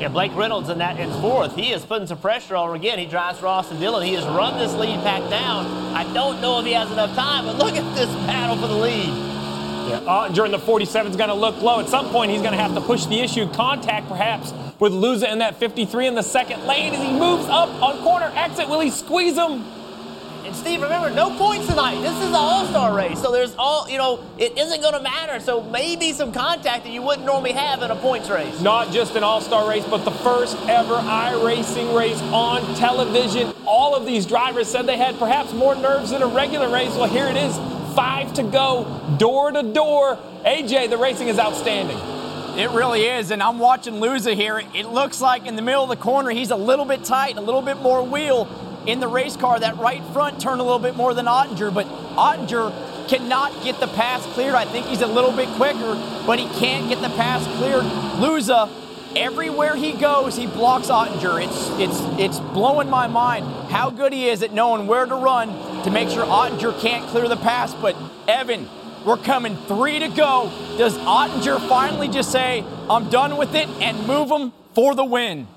[0.00, 1.54] Yeah, Blake Reynolds in that in fourth.
[1.54, 2.74] He is putting some pressure on.
[2.74, 4.06] Again, he drives for Austin Dillon.
[4.06, 5.66] He has run this lead pack down.
[5.94, 8.76] I don't know if he has enough time, but look at this battle for the
[8.76, 9.08] lead.
[9.90, 11.80] Yeah, uh, Ottinger in the 47 is going to look low.
[11.80, 13.46] At some point, he's going to have to push the issue.
[13.52, 17.68] Contact, perhaps, with Luza in that 53 in the second lane as he moves up
[17.82, 18.70] on corner exit.
[18.70, 19.64] Will he squeeze him?
[20.50, 22.00] And Steve, remember, no points tonight.
[22.00, 24.18] This is an all-star race, so there's all you know.
[24.36, 25.38] It isn't going to matter.
[25.38, 28.60] So maybe some contact that you wouldn't normally have in a points race.
[28.60, 33.54] Not just an all-star race, but the first ever iRacing race on television.
[33.64, 36.96] All of these drivers said they had perhaps more nerves than a regular race.
[36.96, 37.56] Well, here it is,
[37.94, 40.18] five to go, door to door.
[40.44, 41.96] AJ, the racing is outstanding.
[42.58, 44.60] It really is, and I'm watching Luza here.
[44.74, 47.40] It looks like in the middle of the corner, he's a little bit tight, a
[47.40, 48.48] little bit more wheel
[48.86, 49.58] in the race car.
[49.58, 53.88] That right front turned a little bit more than Ottinger, but Ottinger cannot get the
[53.88, 54.54] pass cleared.
[54.54, 55.94] I think he's a little bit quicker,
[56.26, 57.84] but he can't get the pass cleared.
[58.22, 58.70] Luza,
[59.16, 61.44] everywhere he goes, he blocks Ottinger.
[61.44, 65.48] It's it's it's blowing my mind how good he is at knowing where to run
[65.84, 67.74] to make sure Ottinger can't clear the pass.
[67.74, 67.96] But
[68.28, 68.68] Evan,
[69.04, 70.50] we're coming three to go.
[70.78, 75.48] Does Ottinger finally just say, I'm done with it and move him for the win?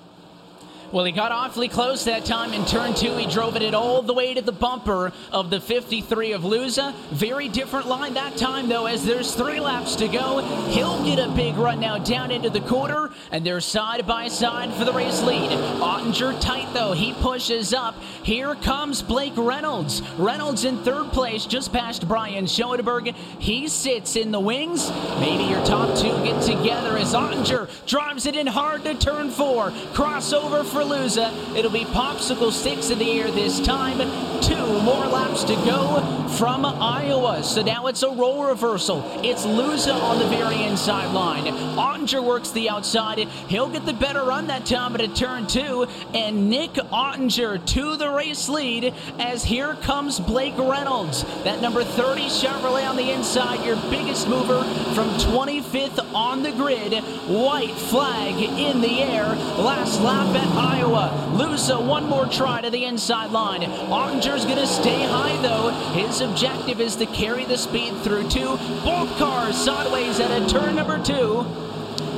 [0.93, 3.17] Well, he got awfully close that time in turn two.
[3.17, 6.93] He drove it all the way to the bumper of the 53 of Luza.
[7.09, 10.41] Very different line that time, though, as there's three laps to go.
[10.67, 14.71] He'll get a big run now down into the quarter, and they're side by side
[14.75, 15.49] for the race lead.
[15.81, 16.93] Ottinger tight, though.
[16.93, 17.95] He pushes up.
[18.21, 20.03] Here comes Blake Reynolds.
[20.19, 23.15] Reynolds in third place, just past Brian Schoenberg.
[23.39, 24.91] He sits in the wings.
[25.19, 29.71] Maybe your top two get together as Ottinger drives it in hard to turn four.
[29.95, 31.31] Crossover for Luza.
[31.55, 33.99] It'll be popsicle sticks in the air this time.
[34.41, 37.43] Two more laps to go from Iowa.
[37.43, 39.03] So now it's a role reversal.
[39.23, 41.45] It's Luza on the very inside line.
[41.45, 43.19] Ottinger works the outside.
[43.47, 45.87] He'll get the better run that time at turn two.
[46.13, 51.23] And Nick Ottinger to the race lead as here comes Blake Reynolds.
[51.43, 56.93] That number 30 Chevrolet on the inside, your biggest mover from 25th on the grid.
[57.29, 59.25] White flag in the air.
[59.25, 60.72] Last lap at Iowa.
[60.81, 63.61] Luza, one more try to the inside line.
[63.61, 65.69] Ottinger's going to stay high, though.
[65.93, 68.57] His objective is to carry the speed through two.
[68.83, 71.45] Both cars sideways at a turn number two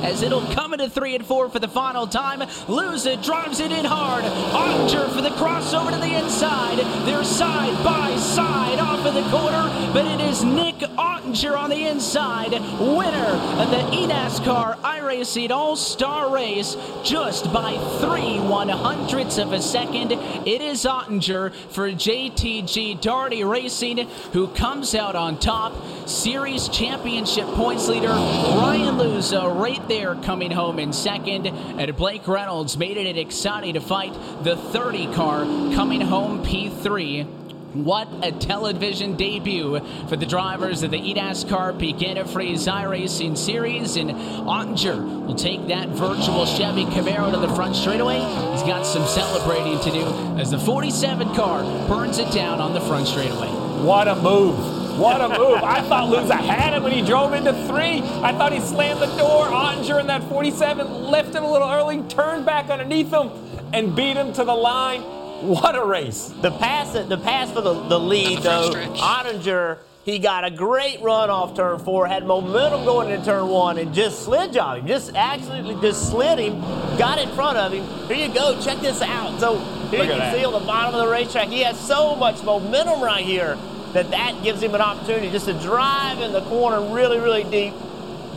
[0.06, 2.40] as it'll come into three and four for the final time.
[2.68, 4.24] Luza, drives it in hard.
[4.24, 6.78] Ottinger for the crossover to the inside.
[7.06, 11.88] They're side by side off of the corner, but it is Nick Ottinger on the
[11.88, 19.60] inside, winner of the eNASCAR iRacing All-Star Race, just by three one hundredths of a
[19.60, 20.12] second.
[20.12, 25.74] It is Ottinger for JTG Daugherty Racing, who comes out on top.
[26.06, 31.46] Series championship points leader Ryan Luza right there coming home in second.
[31.46, 37.26] And Blake Reynolds made it at exciting to fight the 30 car coming home P3.
[37.74, 43.96] What a television debut for the drivers of the eNASCAR Peak Antifreeze iRacing Series.
[43.96, 48.18] And Ottinger will take that virtual Chevy Camaro to the front straightaway.
[48.52, 50.06] He's got some celebrating to do
[50.38, 53.48] as the 47 car burns it down on the front straightaway.
[53.48, 54.85] What a move.
[54.96, 55.62] What a move.
[55.62, 58.00] I thought Luza had him when he drove into three.
[58.22, 59.46] I thought he slammed the door.
[59.46, 63.30] Ottinger in that 47 lifted a little early, turned back underneath him,
[63.74, 65.02] and beat him to the line.
[65.02, 66.32] What a race.
[66.40, 71.28] The pass, the pass for the, the lead, though, Ottinger, he got a great run
[71.28, 74.86] off turn four, had momentum going into turn one, and just slid job him.
[74.86, 76.60] Just absolutely just slid him,
[76.96, 77.84] got in front of him.
[78.08, 79.38] Here you go, check this out.
[79.40, 79.58] So
[79.90, 80.34] here Look you can that.
[80.34, 83.58] see on the bottom of the racetrack, he has so much momentum right here
[83.96, 87.72] that that gives him an opportunity just to drive in the corner really, really deep.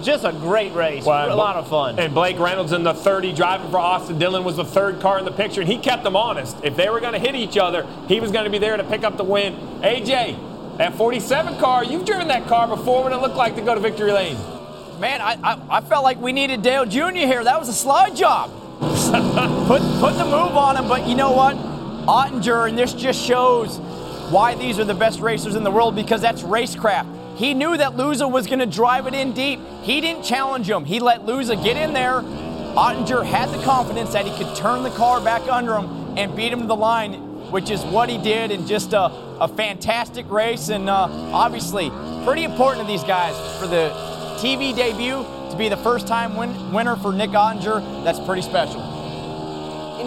[0.01, 1.03] Just a great race.
[1.03, 1.99] Well, a lot of fun.
[1.99, 5.25] And Blake Reynolds in the 30 driving for Austin Dillon was the third car in
[5.25, 6.55] the picture, and he kept them honest.
[6.63, 8.85] If they were going to hit each other, he was going to be there to
[8.85, 9.53] pick up the win.
[9.81, 13.03] AJ, that 47 car, you've driven that car before.
[13.03, 14.37] What did it look like to go to victory lane?
[15.01, 17.11] Man, I, I, I felt like we needed Dale Jr.
[17.11, 17.43] here.
[17.43, 18.49] That was a slide job.
[18.79, 21.57] put, put the move on him, but you know what?
[22.07, 23.77] Ottinger, and this just shows
[24.31, 27.37] why these are the best racers in the world because that's racecraft.
[27.37, 29.59] He knew that Luza was going to drive it in deep.
[29.81, 30.85] He didn't challenge him.
[30.85, 32.21] He let Luza get in there,
[32.75, 36.53] Ottinger had the confidence that he could turn the car back under him and beat
[36.53, 37.13] him to the line,
[37.51, 39.05] which is what he did in just a,
[39.39, 40.69] a fantastic race.
[40.69, 41.89] And uh, obviously,
[42.25, 43.89] pretty important to these guys for the
[44.37, 48.03] TV debut to be the first time win- winner for Nick Ottinger.
[48.03, 48.98] That's pretty special.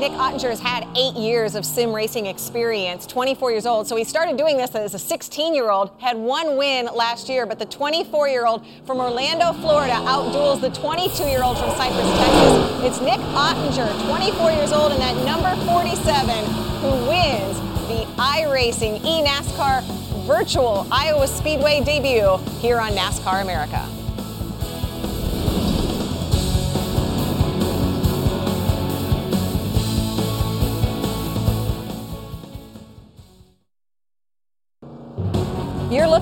[0.02, 3.86] Nick Ottinger has had eight years of sim racing experience, 24 years old.
[3.86, 7.46] So he started doing this as a 16 year old, had one win last year,
[7.46, 12.18] but the 24 year old from Orlando, Florida, outduels the 22 year old from Cypress,
[12.18, 12.82] Texas.
[12.82, 16.46] It's Nick Ottinger, 24 years old, and that number 47
[16.82, 19.84] who wins the iRacing eNASCAR
[20.26, 24.01] virtual Iowa Speedway debut here on NASCAR America.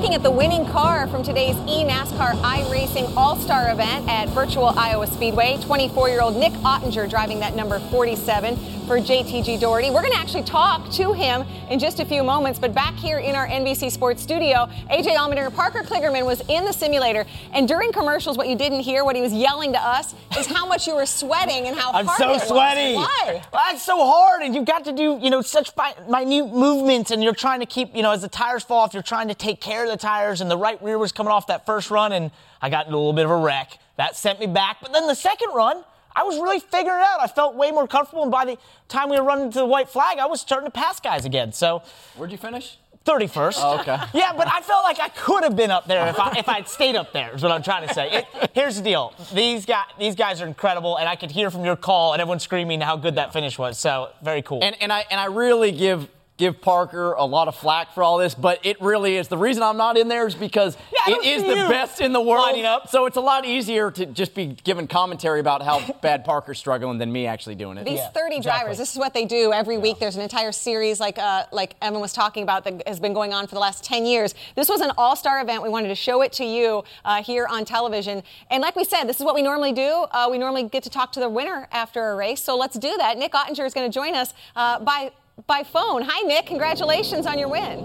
[0.00, 5.58] Looking at the winning car from today's eNASCAR iRacing All-Star event at Virtual Iowa Speedway.
[5.58, 9.88] 24-year-old Nick Ottinger driving that number 47 for JTG Daugherty.
[9.88, 13.20] We're going to actually talk to him in just a few moments, but back here
[13.20, 17.92] in our NBC Sports studio, AJ Allmendinger, Parker Kligerman was in the simulator, and during
[17.92, 20.96] commercials, what you didn't hear, what he was yelling to us, is how much you
[20.96, 22.48] were sweating and how I'm hard so it was.
[22.48, 22.96] sweaty.
[22.96, 23.44] Why?
[23.52, 25.70] Well, it's so hard, and you've got to do, you know, such
[26.08, 29.04] minute movements, and you're trying to keep, you know, as the tires fall off, you're
[29.04, 31.64] trying to take care of the tires, and the right rear was coming off that
[31.64, 33.78] first run, and I got into a little bit of a wreck.
[33.98, 34.78] That sent me back.
[34.82, 35.84] But then the second run,
[36.14, 37.20] I was really figuring it out.
[37.20, 38.58] I felt way more comfortable, and by the
[38.88, 41.52] time we were running to the white flag, I was starting to pass guys again.
[41.52, 41.82] So
[42.16, 42.78] Where'd you finish?
[43.06, 43.54] 31st.
[43.58, 43.96] Oh, okay.
[44.12, 46.68] Yeah, but I felt like I could have been up there if I if I'd
[46.68, 47.34] stayed up there.
[47.34, 48.10] Is what I'm trying to say.
[48.10, 51.64] It, here's the deal: these guys these guys are incredible, and I could hear from
[51.64, 53.78] your call and everyone screaming how good that finish was.
[53.78, 54.62] So very cool.
[54.62, 56.08] And, and I and I really give
[56.40, 59.28] give Parker a lot of flack for all this, but it really is.
[59.28, 61.56] The reason I'm not in there is because Yeah, I it don't is see the
[61.56, 62.46] you best in the world.
[62.46, 62.88] lining up.
[62.88, 66.96] So it's a lot easier to just be giving commentary about how bad Parker's struggling
[66.96, 67.84] than me actually doing it.
[67.84, 68.40] These Yeah, 30 exactly.
[68.62, 69.98] drivers, this is what they do every week.
[69.98, 73.34] There's an entire series, like uh, like Evan was talking about, that has been going
[73.34, 74.34] on for the last 10 years.
[74.56, 75.62] This was an all-star event.
[75.62, 78.22] We wanted to show it to you uh, here on television.
[78.50, 80.06] And like we said, this is what we normally do.
[80.10, 82.42] Uh, we normally get to talk to the winner after a race.
[82.42, 83.18] So let's do that.
[83.18, 85.12] Nick Ottinger is going to join us uh, by
[85.46, 86.02] by phone.
[86.02, 86.46] Hi, Nick.
[86.46, 87.78] Congratulations on your win.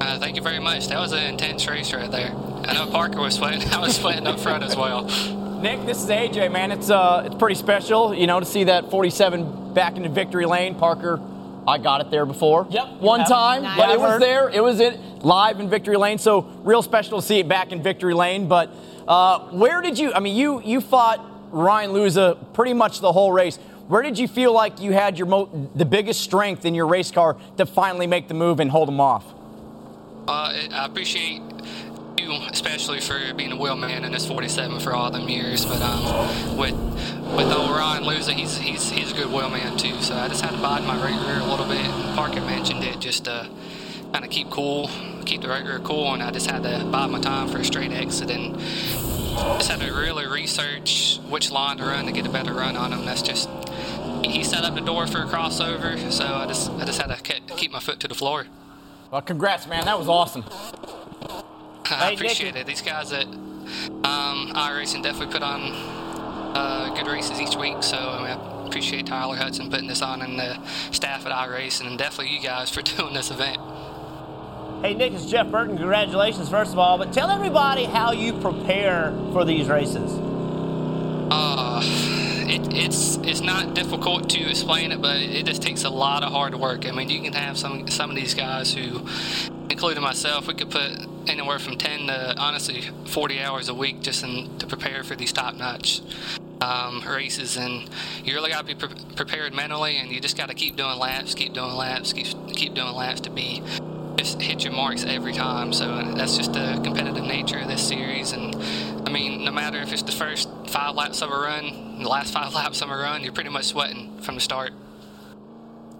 [0.00, 0.88] Uh, thank you very much.
[0.88, 2.32] That was an intense race right there.
[2.64, 3.62] I know Parker was sweating.
[3.72, 5.04] I was sweating up front as well.
[5.60, 6.72] Nick, this is AJ, man.
[6.72, 10.74] It's uh, it's pretty special, you know, to see that 47 back into victory lane.
[10.74, 11.20] Parker,
[11.66, 12.66] I got it there before.
[12.70, 13.28] Yep, One have.
[13.28, 13.76] time, Nice.
[13.78, 14.50] but it was there.
[14.50, 16.18] It was it live in victory lane.
[16.18, 18.46] So real special to see it back in victory lane.
[18.48, 18.70] But
[19.08, 20.12] uh, where did you?
[20.12, 23.58] I mean, you you fought Ryan Luza pretty much the whole race.
[23.88, 27.10] Where did you feel like you had your mo- the biggest strength in your race
[27.10, 29.24] car to finally make the move and hold them off?
[30.26, 31.42] Uh, I appreciate
[32.18, 35.66] you, especially for being a wheelman in this 47 for all them years.
[35.66, 36.74] But um, with
[37.36, 40.00] with old Ryan Luza, he's he's he's a good wheelman too.
[40.00, 41.84] So I just had to bide my rear a little bit.
[42.14, 43.50] Parker mentioned it, just to
[44.14, 44.88] kind of keep cool,
[45.26, 47.64] keep the right rear cool, and I just had to bide my time for a
[47.64, 48.56] straight exit and.
[49.58, 52.92] Just had to really research which line to run to get a better run on
[52.92, 53.04] him.
[53.04, 53.48] That's just
[54.24, 57.40] he set up the door for a crossover, so I just I just had to
[57.56, 58.46] keep my foot to the floor.
[59.10, 59.86] Well, congrats, man.
[59.86, 60.44] That was awesome.
[61.26, 61.42] I
[61.88, 62.18] Hey, Nick.
[62.20, 62.64] appreciate it.
[62.68, 65.60] These guys at um, iRacing definitely put on
[66.54, 67.82] uh, good races each week.
[67.82, 71.88] So I, mean, I appreciate Tyler Hudson putting this on and the staff at iRacing,
[71.88, 73.58] and definitely you guys for doing this event.
[74.84, 75.78] Hey, Nick, it's Jeff Burton.
[75.78, 76.98] Congratulations, first of all.
[76.98, 80.12] But tell everybody how you prepare for these races.
[81.30, 86.22] Uh, it, it's it's not difficult to explain it, but it just takes a lot
[86.22, 86.86] of hard work.
[86.86, 89.06] I mean, you can have some some of these guys who,
[89.70, 90.90] including myself, we could put
[91.28, 95.32] anywhere from 10 to honestly 40 hours a week just in, to prepare for these
[95.32, 96.02] top notch
[96.60, 97.88] um, races, and
[98.22, 100.98] you really got to be pre- prepared mentally, and you just got to keep doing
[100.98, 103.62] laps, keep doing laps, keep keep doing laps to be
[104.16, 105.72] just hit your marks every time.
[105.72, 108.32] So that's just the competitive nature of this series.
[108.32, 108.54] And
[109.06, 112.32] I mean, no matter if it's the first five laps of a run, the last
[112.32, 114.72] five laps of a run, you're pretty much sweating from the start.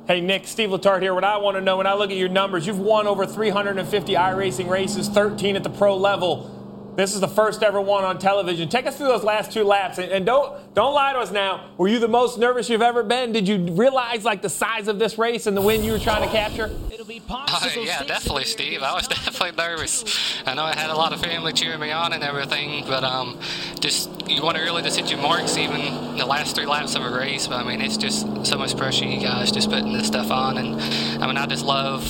[0.06, 1.14] Hey, Nick, Steve Letarte here.
[1.14, 4.12] What I want to know when I look at your numbers, you've won over 350
[4.12, 6.50] iRacing races, 13 at the pro level.
[6.96, 8.68] This is the first ever one on television.
[8.68, 11.70] Take us through those last two laps, and, and don't don't lie to us now.
[11.76, 13.32] Were you the most nervous you've ever been?
[13.32, 16.22] Did you realize like the size of this race and the win you were trying
[16.22, 16.70] to capture?
[16.92, 17.84] It'll be possible.
[17.84, 18.82] yeah, definitely, Steve.
[18.82, 20.42] I was definitely nervous.
[20.46, 23.40] I know I had a lot of family cheering me on and everything, but um,
[23.80, 27.02] just you want to really just hit your marks, even the last three laps of
[27.02, 27.48] a race.
[27.48, 30.58] But I mean, it's just so much pressure, you guys, just putting this stuff on,
[30.58, 30.80] and
[31.22, 32.02] I mean, I just love,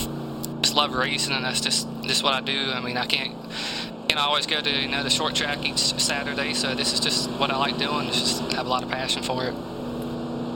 [0.61, 2.71] just love racing, and that's just just what I do.
[2.71, 3.35] I mean, I can't.
[4.15, 6.55] Can't can always go to you know the short track each Saturday.
[6.55, 8.07] So this is just what I like doing.
[8.07, 9.53] It's just have a lot of passion for it.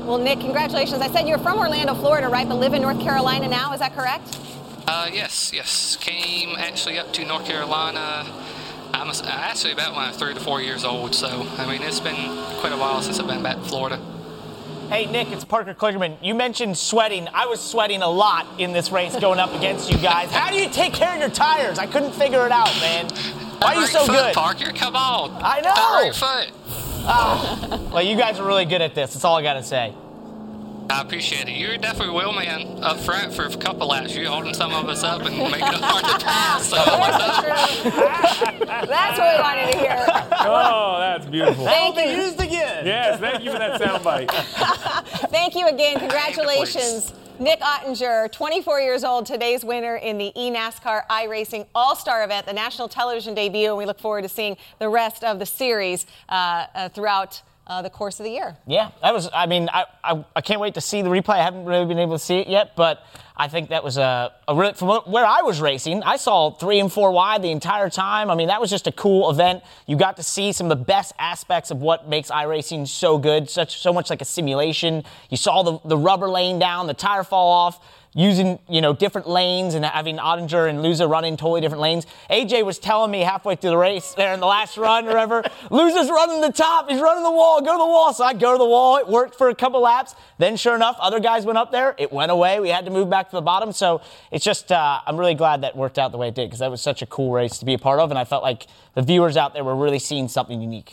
[0.07, 1.03] Well, Nick, congratulations.
[1.03, 2.49] I said you're from Orlando, Florida, right?
[2.49, 3.73] But live in North Carolina now.
[3.73, 4.39] Is that correct?
[4.87, 5.97] Uh, yes, yes.
[5.97, 8.33] Came actually up to North Carolina.
[8.95, 11.17] I'm actually about when I was three to four years old.
[11.17, 11.27] So
[11.59, 12.15] I mean, it's been
[12.61, 14.01] quite a while since I've been back to Florida.
[14.89, 16.17] Hey, Nick, it's Parker Kligerman.
[16.23, 17.27] You mentioned sweating.
[17.35, 20.31] I was sweating a lot in this race going up against you guys.
[20.31, 21.81] How do you take care of your tires?
[21.81, 23.09] I couldn't figure it out, man.
[23.59, 24.35] Why are you so foot, good?
[24.35, 24.73] Parker?
[24.73, 25.31] Come on.
[25.43, 25.71] I know.
[25.71, 26.53] Right foot.
[27.11, 27.89] Ah.
[27.93, 29.15] Well, you guys are really good at this.
[29.15, 29.95] That's all I got to say.
[30.91, 31.53] I appreciate it.
[31.53, 34.15] You're definitely wheelman up front for a couple laps.
[34.17, 36.69] You're holding some of us up and making it hard to pass.
[36.71, 37.45] So what's up?
[38.89, 40.07] That's what we wanted to hear.
[40.41, 41.65] Oh, that's beautiful.
[41.67, 42.11] Thank Be you.
[42.11, 42.87] used again.
[42.87, 44.31] Yes, thank you for that soundbite.
[45.31, 45.99] Thank you again.
[45.99, 47.13] Congratulations.
[47.41, 52.53] Nick Ottinger, 24 years old, today's winner in the eNASCAR iRacing All Star event, the
[52.53, 56.67] national television debut, and we look forward to seeing the rest of the series uh,
[56.75, 58.57] uh, throughout uh, the course of the year.
[58.67, 59.29] Yeah, that was.
[59.33, 61.35] I mean, I, I, I can't wait to see the replay.
[61.35, 63.05] I haven't really been able to see it yet, but
[63.39, 66.03] I think that was a, a really, from where I was racing.
[66.03, 68.31] I saw three and four wide the entire time.
[68.31, 69.63] I mean, that was just a cool event.
[69.87, 73.49] You got to see some of the best aspects of what makes iRacing so good,
[73.49, 75.05] such so much like a simulation.
[75.31, 77.81] You saw the the rubber laying down, the tire fall off
[78.15, 82.07] using you know different lanes and having Ottinger and Luza running totally different lanes.
[82.31, 85.43] AJ was telling me halfway through the race there in the last run or whatever,
[85.71, 88.13] Luza's running the top, he's running the wall, go to the wall.
[88.13, 88.97] So I go to the wall.
[88.97, 90.15] It worked for a couple laps.
[90.39, 91.95] Then sure enough, other guys went up there.
[91.99, 92.61] It went away.
[92.61, 93.73] We had to move back to the bottom.
[93.73, 94.01] So
[94.31, 96.71] it's just uh, I'm really glad that worked out the way it did because that
[96.71, 99.03] was such a cool race to be a part of, and I felt like the
[99.03, 100.93] viewers out there were really seeing something unique.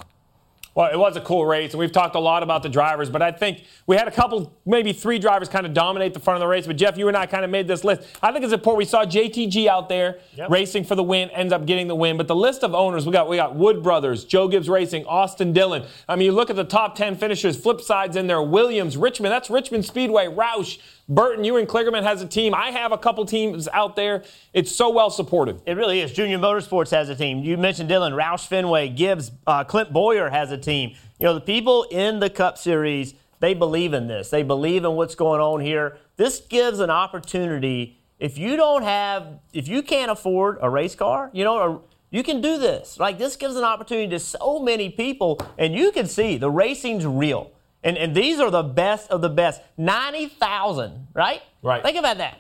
[0.76, 3.22] Well, it was a cool race, and we've talked a lot about the drivers, but
[3.22, 6.42] I think we had a couple, maybe three drivers kind of dominate the front of
[6.42, 6.68] the race.
[6.68, 8.02] But Jeff, you and I kind of made this list.
[8.22, 8.80] I think it's important.
[8.80, 10.50] We saw JTG out there Yep.
[10.50, 12.18] racing for the win, ends up getting the win.
[12.18, 15.54] But the list of owners, we got we got Wood Brothers, Joe Gibbs Racing, Austin
[15.54, 15.84] Dillon.
[16.10, 19.50] I mean, you look at the top 10 finishers, Flipside's in there, Williams, Richmond, that's
[19.50, 20.78] Richmond Speedway, Roush,
[21.08, 22.56] Burton, you and Kligerman has a team.
[22.56, 24.24] I have a couple teams out there.
[24.54, 25.62] It's so well supported.
[25.68, 26.12] It really is.
[26.12, 27.44] Junior Motorsports has a team.
[27.44, 30.96] You mentioned Dillon, Roush Fenway, Gibbs, uh, Clint Bowyer has a team.
[31.20, 34.32] You know, the people in the Cup Series, they believe in this.
[34.32, 35.98] They believe in what's going on here.
[36.18, 38.00] This gives an opportunity.
[38.20, 42.24] If you don't have, if you can't afford a race car, you know, a, you
[42.24, 43.00] can do this.
[43.00, 47.06] Like this gives an opportunity to so many people, and you can see the racing's
[47.06, 47.52] real.
[47.86, 49.62] And, and these are the best of the best.
[49.78, 51.42] 90,000, right?
[51.62, 51.84] Right.
[51.84, 52.40] Think about that.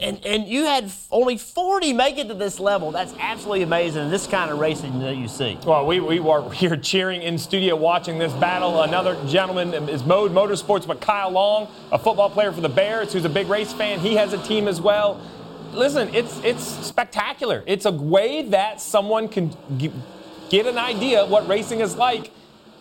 [0.00, 2.90] And, and you had f- only 40 make it to this level.
[2.92, 4.08] That's absolutely amazing.
[4.08, 5.58] This kind of racing that you see.
[5.66, 8.82] Well, we, we were here cheering in studio watching this battle.
[8.82, 13.24] Another gentleman is Mode Motorsports, but Kyle Long, a football player for the Bears, who's
[13.24, 13.98] a big race fan.
[13.98, 15.20] He has a team as well.
[15.72, 17.64] Listen, it's it's spectacular.
[17.66, 19.92] It's a way that someone can g-
[20.50, 22.30] get an idea what racing is like.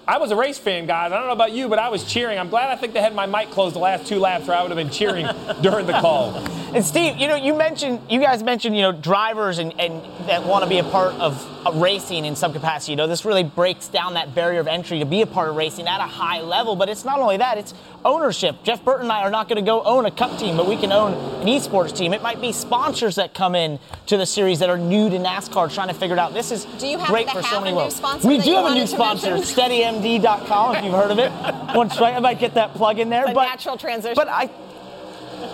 [0.06, 1.12] I was a race fan, guys.
[1.12, 2.38] I don't know about you, but I was cheering.
[2.38, 4.62] I'm glad I think they had my mic closed the last two laps, or I
[4.62, 5.28] would have been cheering
[5.62, 6.32] during the call.
[6.74, 10.44] And Steve, you know, you mentioned, you guys mentioned, you know, drivers and, and that
[10.44, 12.94] want to be a part of racing in some capacity.
[12.94, 15.56] You know, this really breaks down that barrier of entry to be a part of
[15.56, 16.76] racing at a high level.
[16.76, 18.56] But it's not only that; it's ownership.
[18.64, 20.76] Jeff Burton and I are not going to go own a Cup team, but we
[20.76, 22.12] can own an esports team.
[22.12, 25.72] It might be sponsors that come in to the series that are new to NASCAR,
[25.72, 26.34] trying to figure it out.
[26.34, 28.72] This is Do you great for so have many a new sponsor We do have
[28.72, 29.36] a new sponsor.
[29.36, 31.32] SteadyMD.com, if you've heard of it.
[31.76, 32.16] Once right?
[32.16, 33.26] I might get that plug in there.
[33.26, 34.16] A but, natural transition.
[34.16, 34.50] But I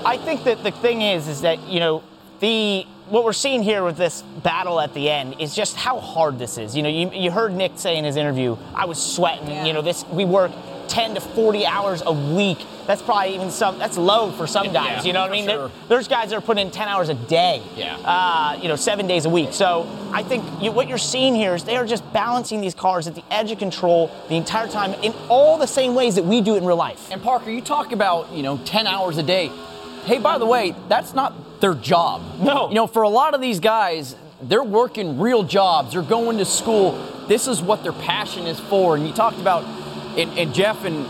[0.05, 2.03] I think that the thing is, is that you know
[2.39, 6.37] the what we're seeing here with this battle at the end is just how hard
[6.37, 6.75] this is.
[6.75, 9.47] You know, you, you heard Nick say in his interview, I was sweating.
[9.47, 9.65] Yeah.
[9.65, 10.51] You know, this we work
[10.89, 12.65] 10 to 40 hours a week.
[12.87, 13.77] That's probably even some.
[13.77, 15.03] That's low for some guys.
[15.03, 15.47] Yeah, you know what I mean?
[15.47, 15.71] Sure.
[15.87, 17.61] there's guys that are putting in 10 hours a day.
[17.75, 17.97] Yeah.
[17.97, 19.53] Uh, you know, seven days a week.
[19.53, 23.07] So I think you, what you're seeing here is they are just balancing these cars
[23.07, 26.41] at the edge of control the entire time in all the same ways that we
[26.41, 27.11] do it in real life.
[27.11, 29.51] And Parker, you talk about, you know, 10 hours a day.
[30.05, 32.39] Hey, by the way, that's not their job.
[32.39, 32.69] No.
[32.69, 35.93] You know, for a lot of these guys, they're working real jobs.
[35.93, 36.93] They're going to school.
[37.27, 38.95] This is what their passion is for.
[38.95, 39.63] And you talked about,
[40.17, 41.05] and, and Jeff and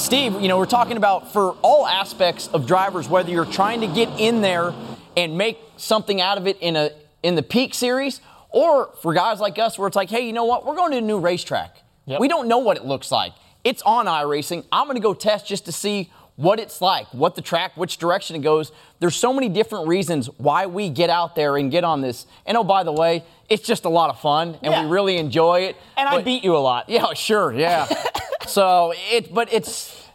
[0.00, 3.86] Steve, you know, we're talking about for all aspects of drivers, whether you're trying to
[3.86, 4.74] get in there
[5.16, 6.90] and make something out of it in a
[7.22, 8.20] in the peak series,
[8.50, 10.98] or for guys like us where it's like, hey, you know what, we're going to
[10.98, 11.74] a new racetrack.
[12.06, 12.20] Yep.
[12.20, 13.32] We don't know what it looks like.
[13.64, 14.64] It's on iRacing.
[14.70, 17.96] I'm going to go test just to see what it's like, what the track, which
[17.98, 18.72] direction it goes.
[18.98, 22.26] There's so many different reasons why we get out there and get on this.
[22.44, 24.84] And oh, by the way, it's just a lot of fun, and Yeah.
[24.84, 25.76] we really enjoy it.
[25.96, 26.88] And I beat you a lot.
[26.88, 27.86] yeah, sure, yeah.
[28.48, 30.08] so it, but it's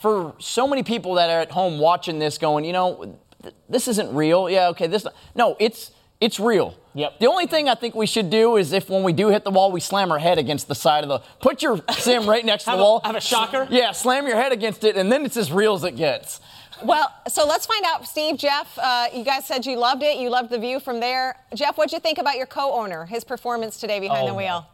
[0.00, 3.88] for so many people that are at home watching this, going, you know, th- this
[3.88, 4.48] isn't real.
[4.48, 5.06] Yeah, okay, this.
[5.34, 6.74] No, it's it's real.
[6.94, 7.18] Yep.
[7.18, 9.50] The only thing I think we should do is if when we do hit the
[9.50, 11.18] wall, we slam our head against the side of the.
[11.40, 13.00] Put your sim right next to the a- wall.
[13.04, 13.66] have a shocker?
[13.70, 16.40] Yeah, slam your head against it, and then it's as real as it gets.
[16.84, 18.78] Well, so let's find out, Steve, Jeff.
[18.78, 20.18] Uh, you guys said you loved it.
[20.18, 21.36] You loved the view from there.
[21.54, 24.66] Jeff, what'd you think about your co-owner, his performance today behind Oh, the wheel?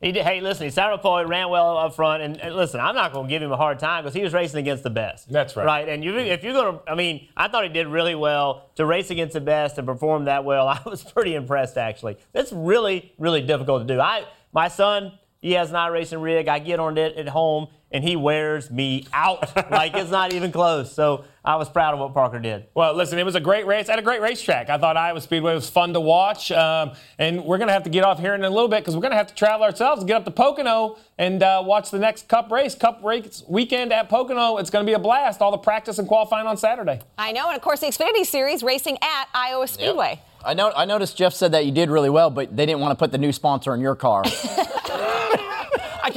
[0.00, 2.94] He did, hey, listen, he up pole, ran well up front, and, and listen, I'm
[2.94, 5.28] not going to give him a hard time because he was racing against the best.
[5.28, 5.66] That's right.
[5.66, 8.70] Right, and you, if you're going to, I mean, I thought he did really well
[8.76, 10.68] to race against the best and perform that well.
[10.68, 12.16] I was pretty impressed, actually.
[12.32, 14.00] It's really, really difficult to do.
[14.00, 16.46] I, my son, he has an iRacing rig.
[16.46, 20.52] I get on it at home, and he wears me out like it's not even
[20.52, 20.92] close.
[20.92, 22.66] So I was proud of what Parker did.
[22.74, 24.68] Well, listen, it was a great race at a great racetrack.
[24.68, 26.52] I thought Iowa Speedway was fun to watch.
[26.52, 28.94] Um, and we're going to have to get off here in a little bit because
[28.94, 31.90] we're going to have to travel ourselves and get up to Pocono and uh, watch
[31.90, 32.74] the next Cup race.
[32.74, 34.58] Cup race weekend at Pocono.
[34.58, 35.40] It's going to be a blast.
[35.40, 37.00] All the practice and qualifying on Saturday.
[37.16, 40.20] I know, and of course, the Xfinity Series racing at Iowa Speedway.
[40.44, 40.72] I know.
[40.76, 43.10] I noticed Jeff said that you did really well, but they didn't want to put
[43.10, 44.22] the new sponsor in your car.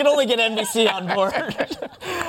[0.01, 1.31] I can only get NBC on board.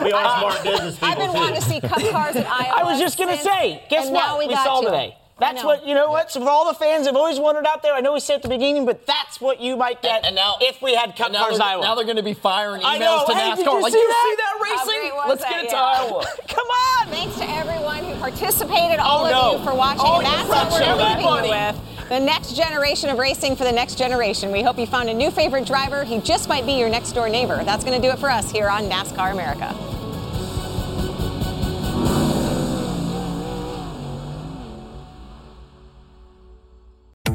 [0.05, 1.35] We are uh, smart business people, I've been too.
[1.39, 2.75] wanting to see Cup cars at Iowa.
[2.77, 4.27] I was just gonna say, guess and what?
[4.27, 4.87] Now we, we got saw you.
[4.89, 5.17] today.
[5.41, 6.11] That's what you know.
[6.11, 6.31] What?
[6.31, 8.43] So for all the fans have always wondered out there, I know we said at
[8.43, 11.45] the beginning, but that's what you might get And now- if we had Cup now,
[11.45, 11.83] Cars they're, Iowa.
[11.83, 13.25] now they're going to be firing emails know.
[13.27, 13.57] to Hey, NASCAR.
[13.57, 14.25] did you like, see you that?
[14.29, 15.13] see that racing?
[15.29, 15.51] Let's that?
[15.51, 15.83] get it to Yeah.
[15.83, 16.27] Iowa.
[16.49, 17.09] Come on.
[17.09, 19.59] Thanks to everyone who participated, all Oh, of no.
[19.59, 20.03] you for watching.
[20.05, 21.92] Oh, and that's what we're leaving you with.
[22.13, 24.53] The next generation of racing for the next generation.
[24.53, 26.05] We hope you found a new favorite driver.
[26.05, 27.65] He just might be your next door neighbor.
[27.65, 29.75] That's going to do it for us here on NASCAR America.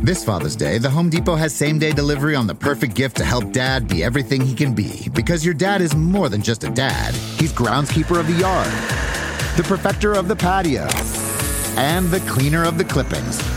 [0.03, 3.25] This Father's Day, the Home Depot has same day delivery on the perfect gift to
[3.25, 5.09] help dad be everything he can be.
[5.09, 8.67] Because your dad is more than just a dad, he's groundskeeper of the yard,
[9.57, 10.87] the perfecter of the patio,
[11.77, 13.56] and the cleaner of the clippings.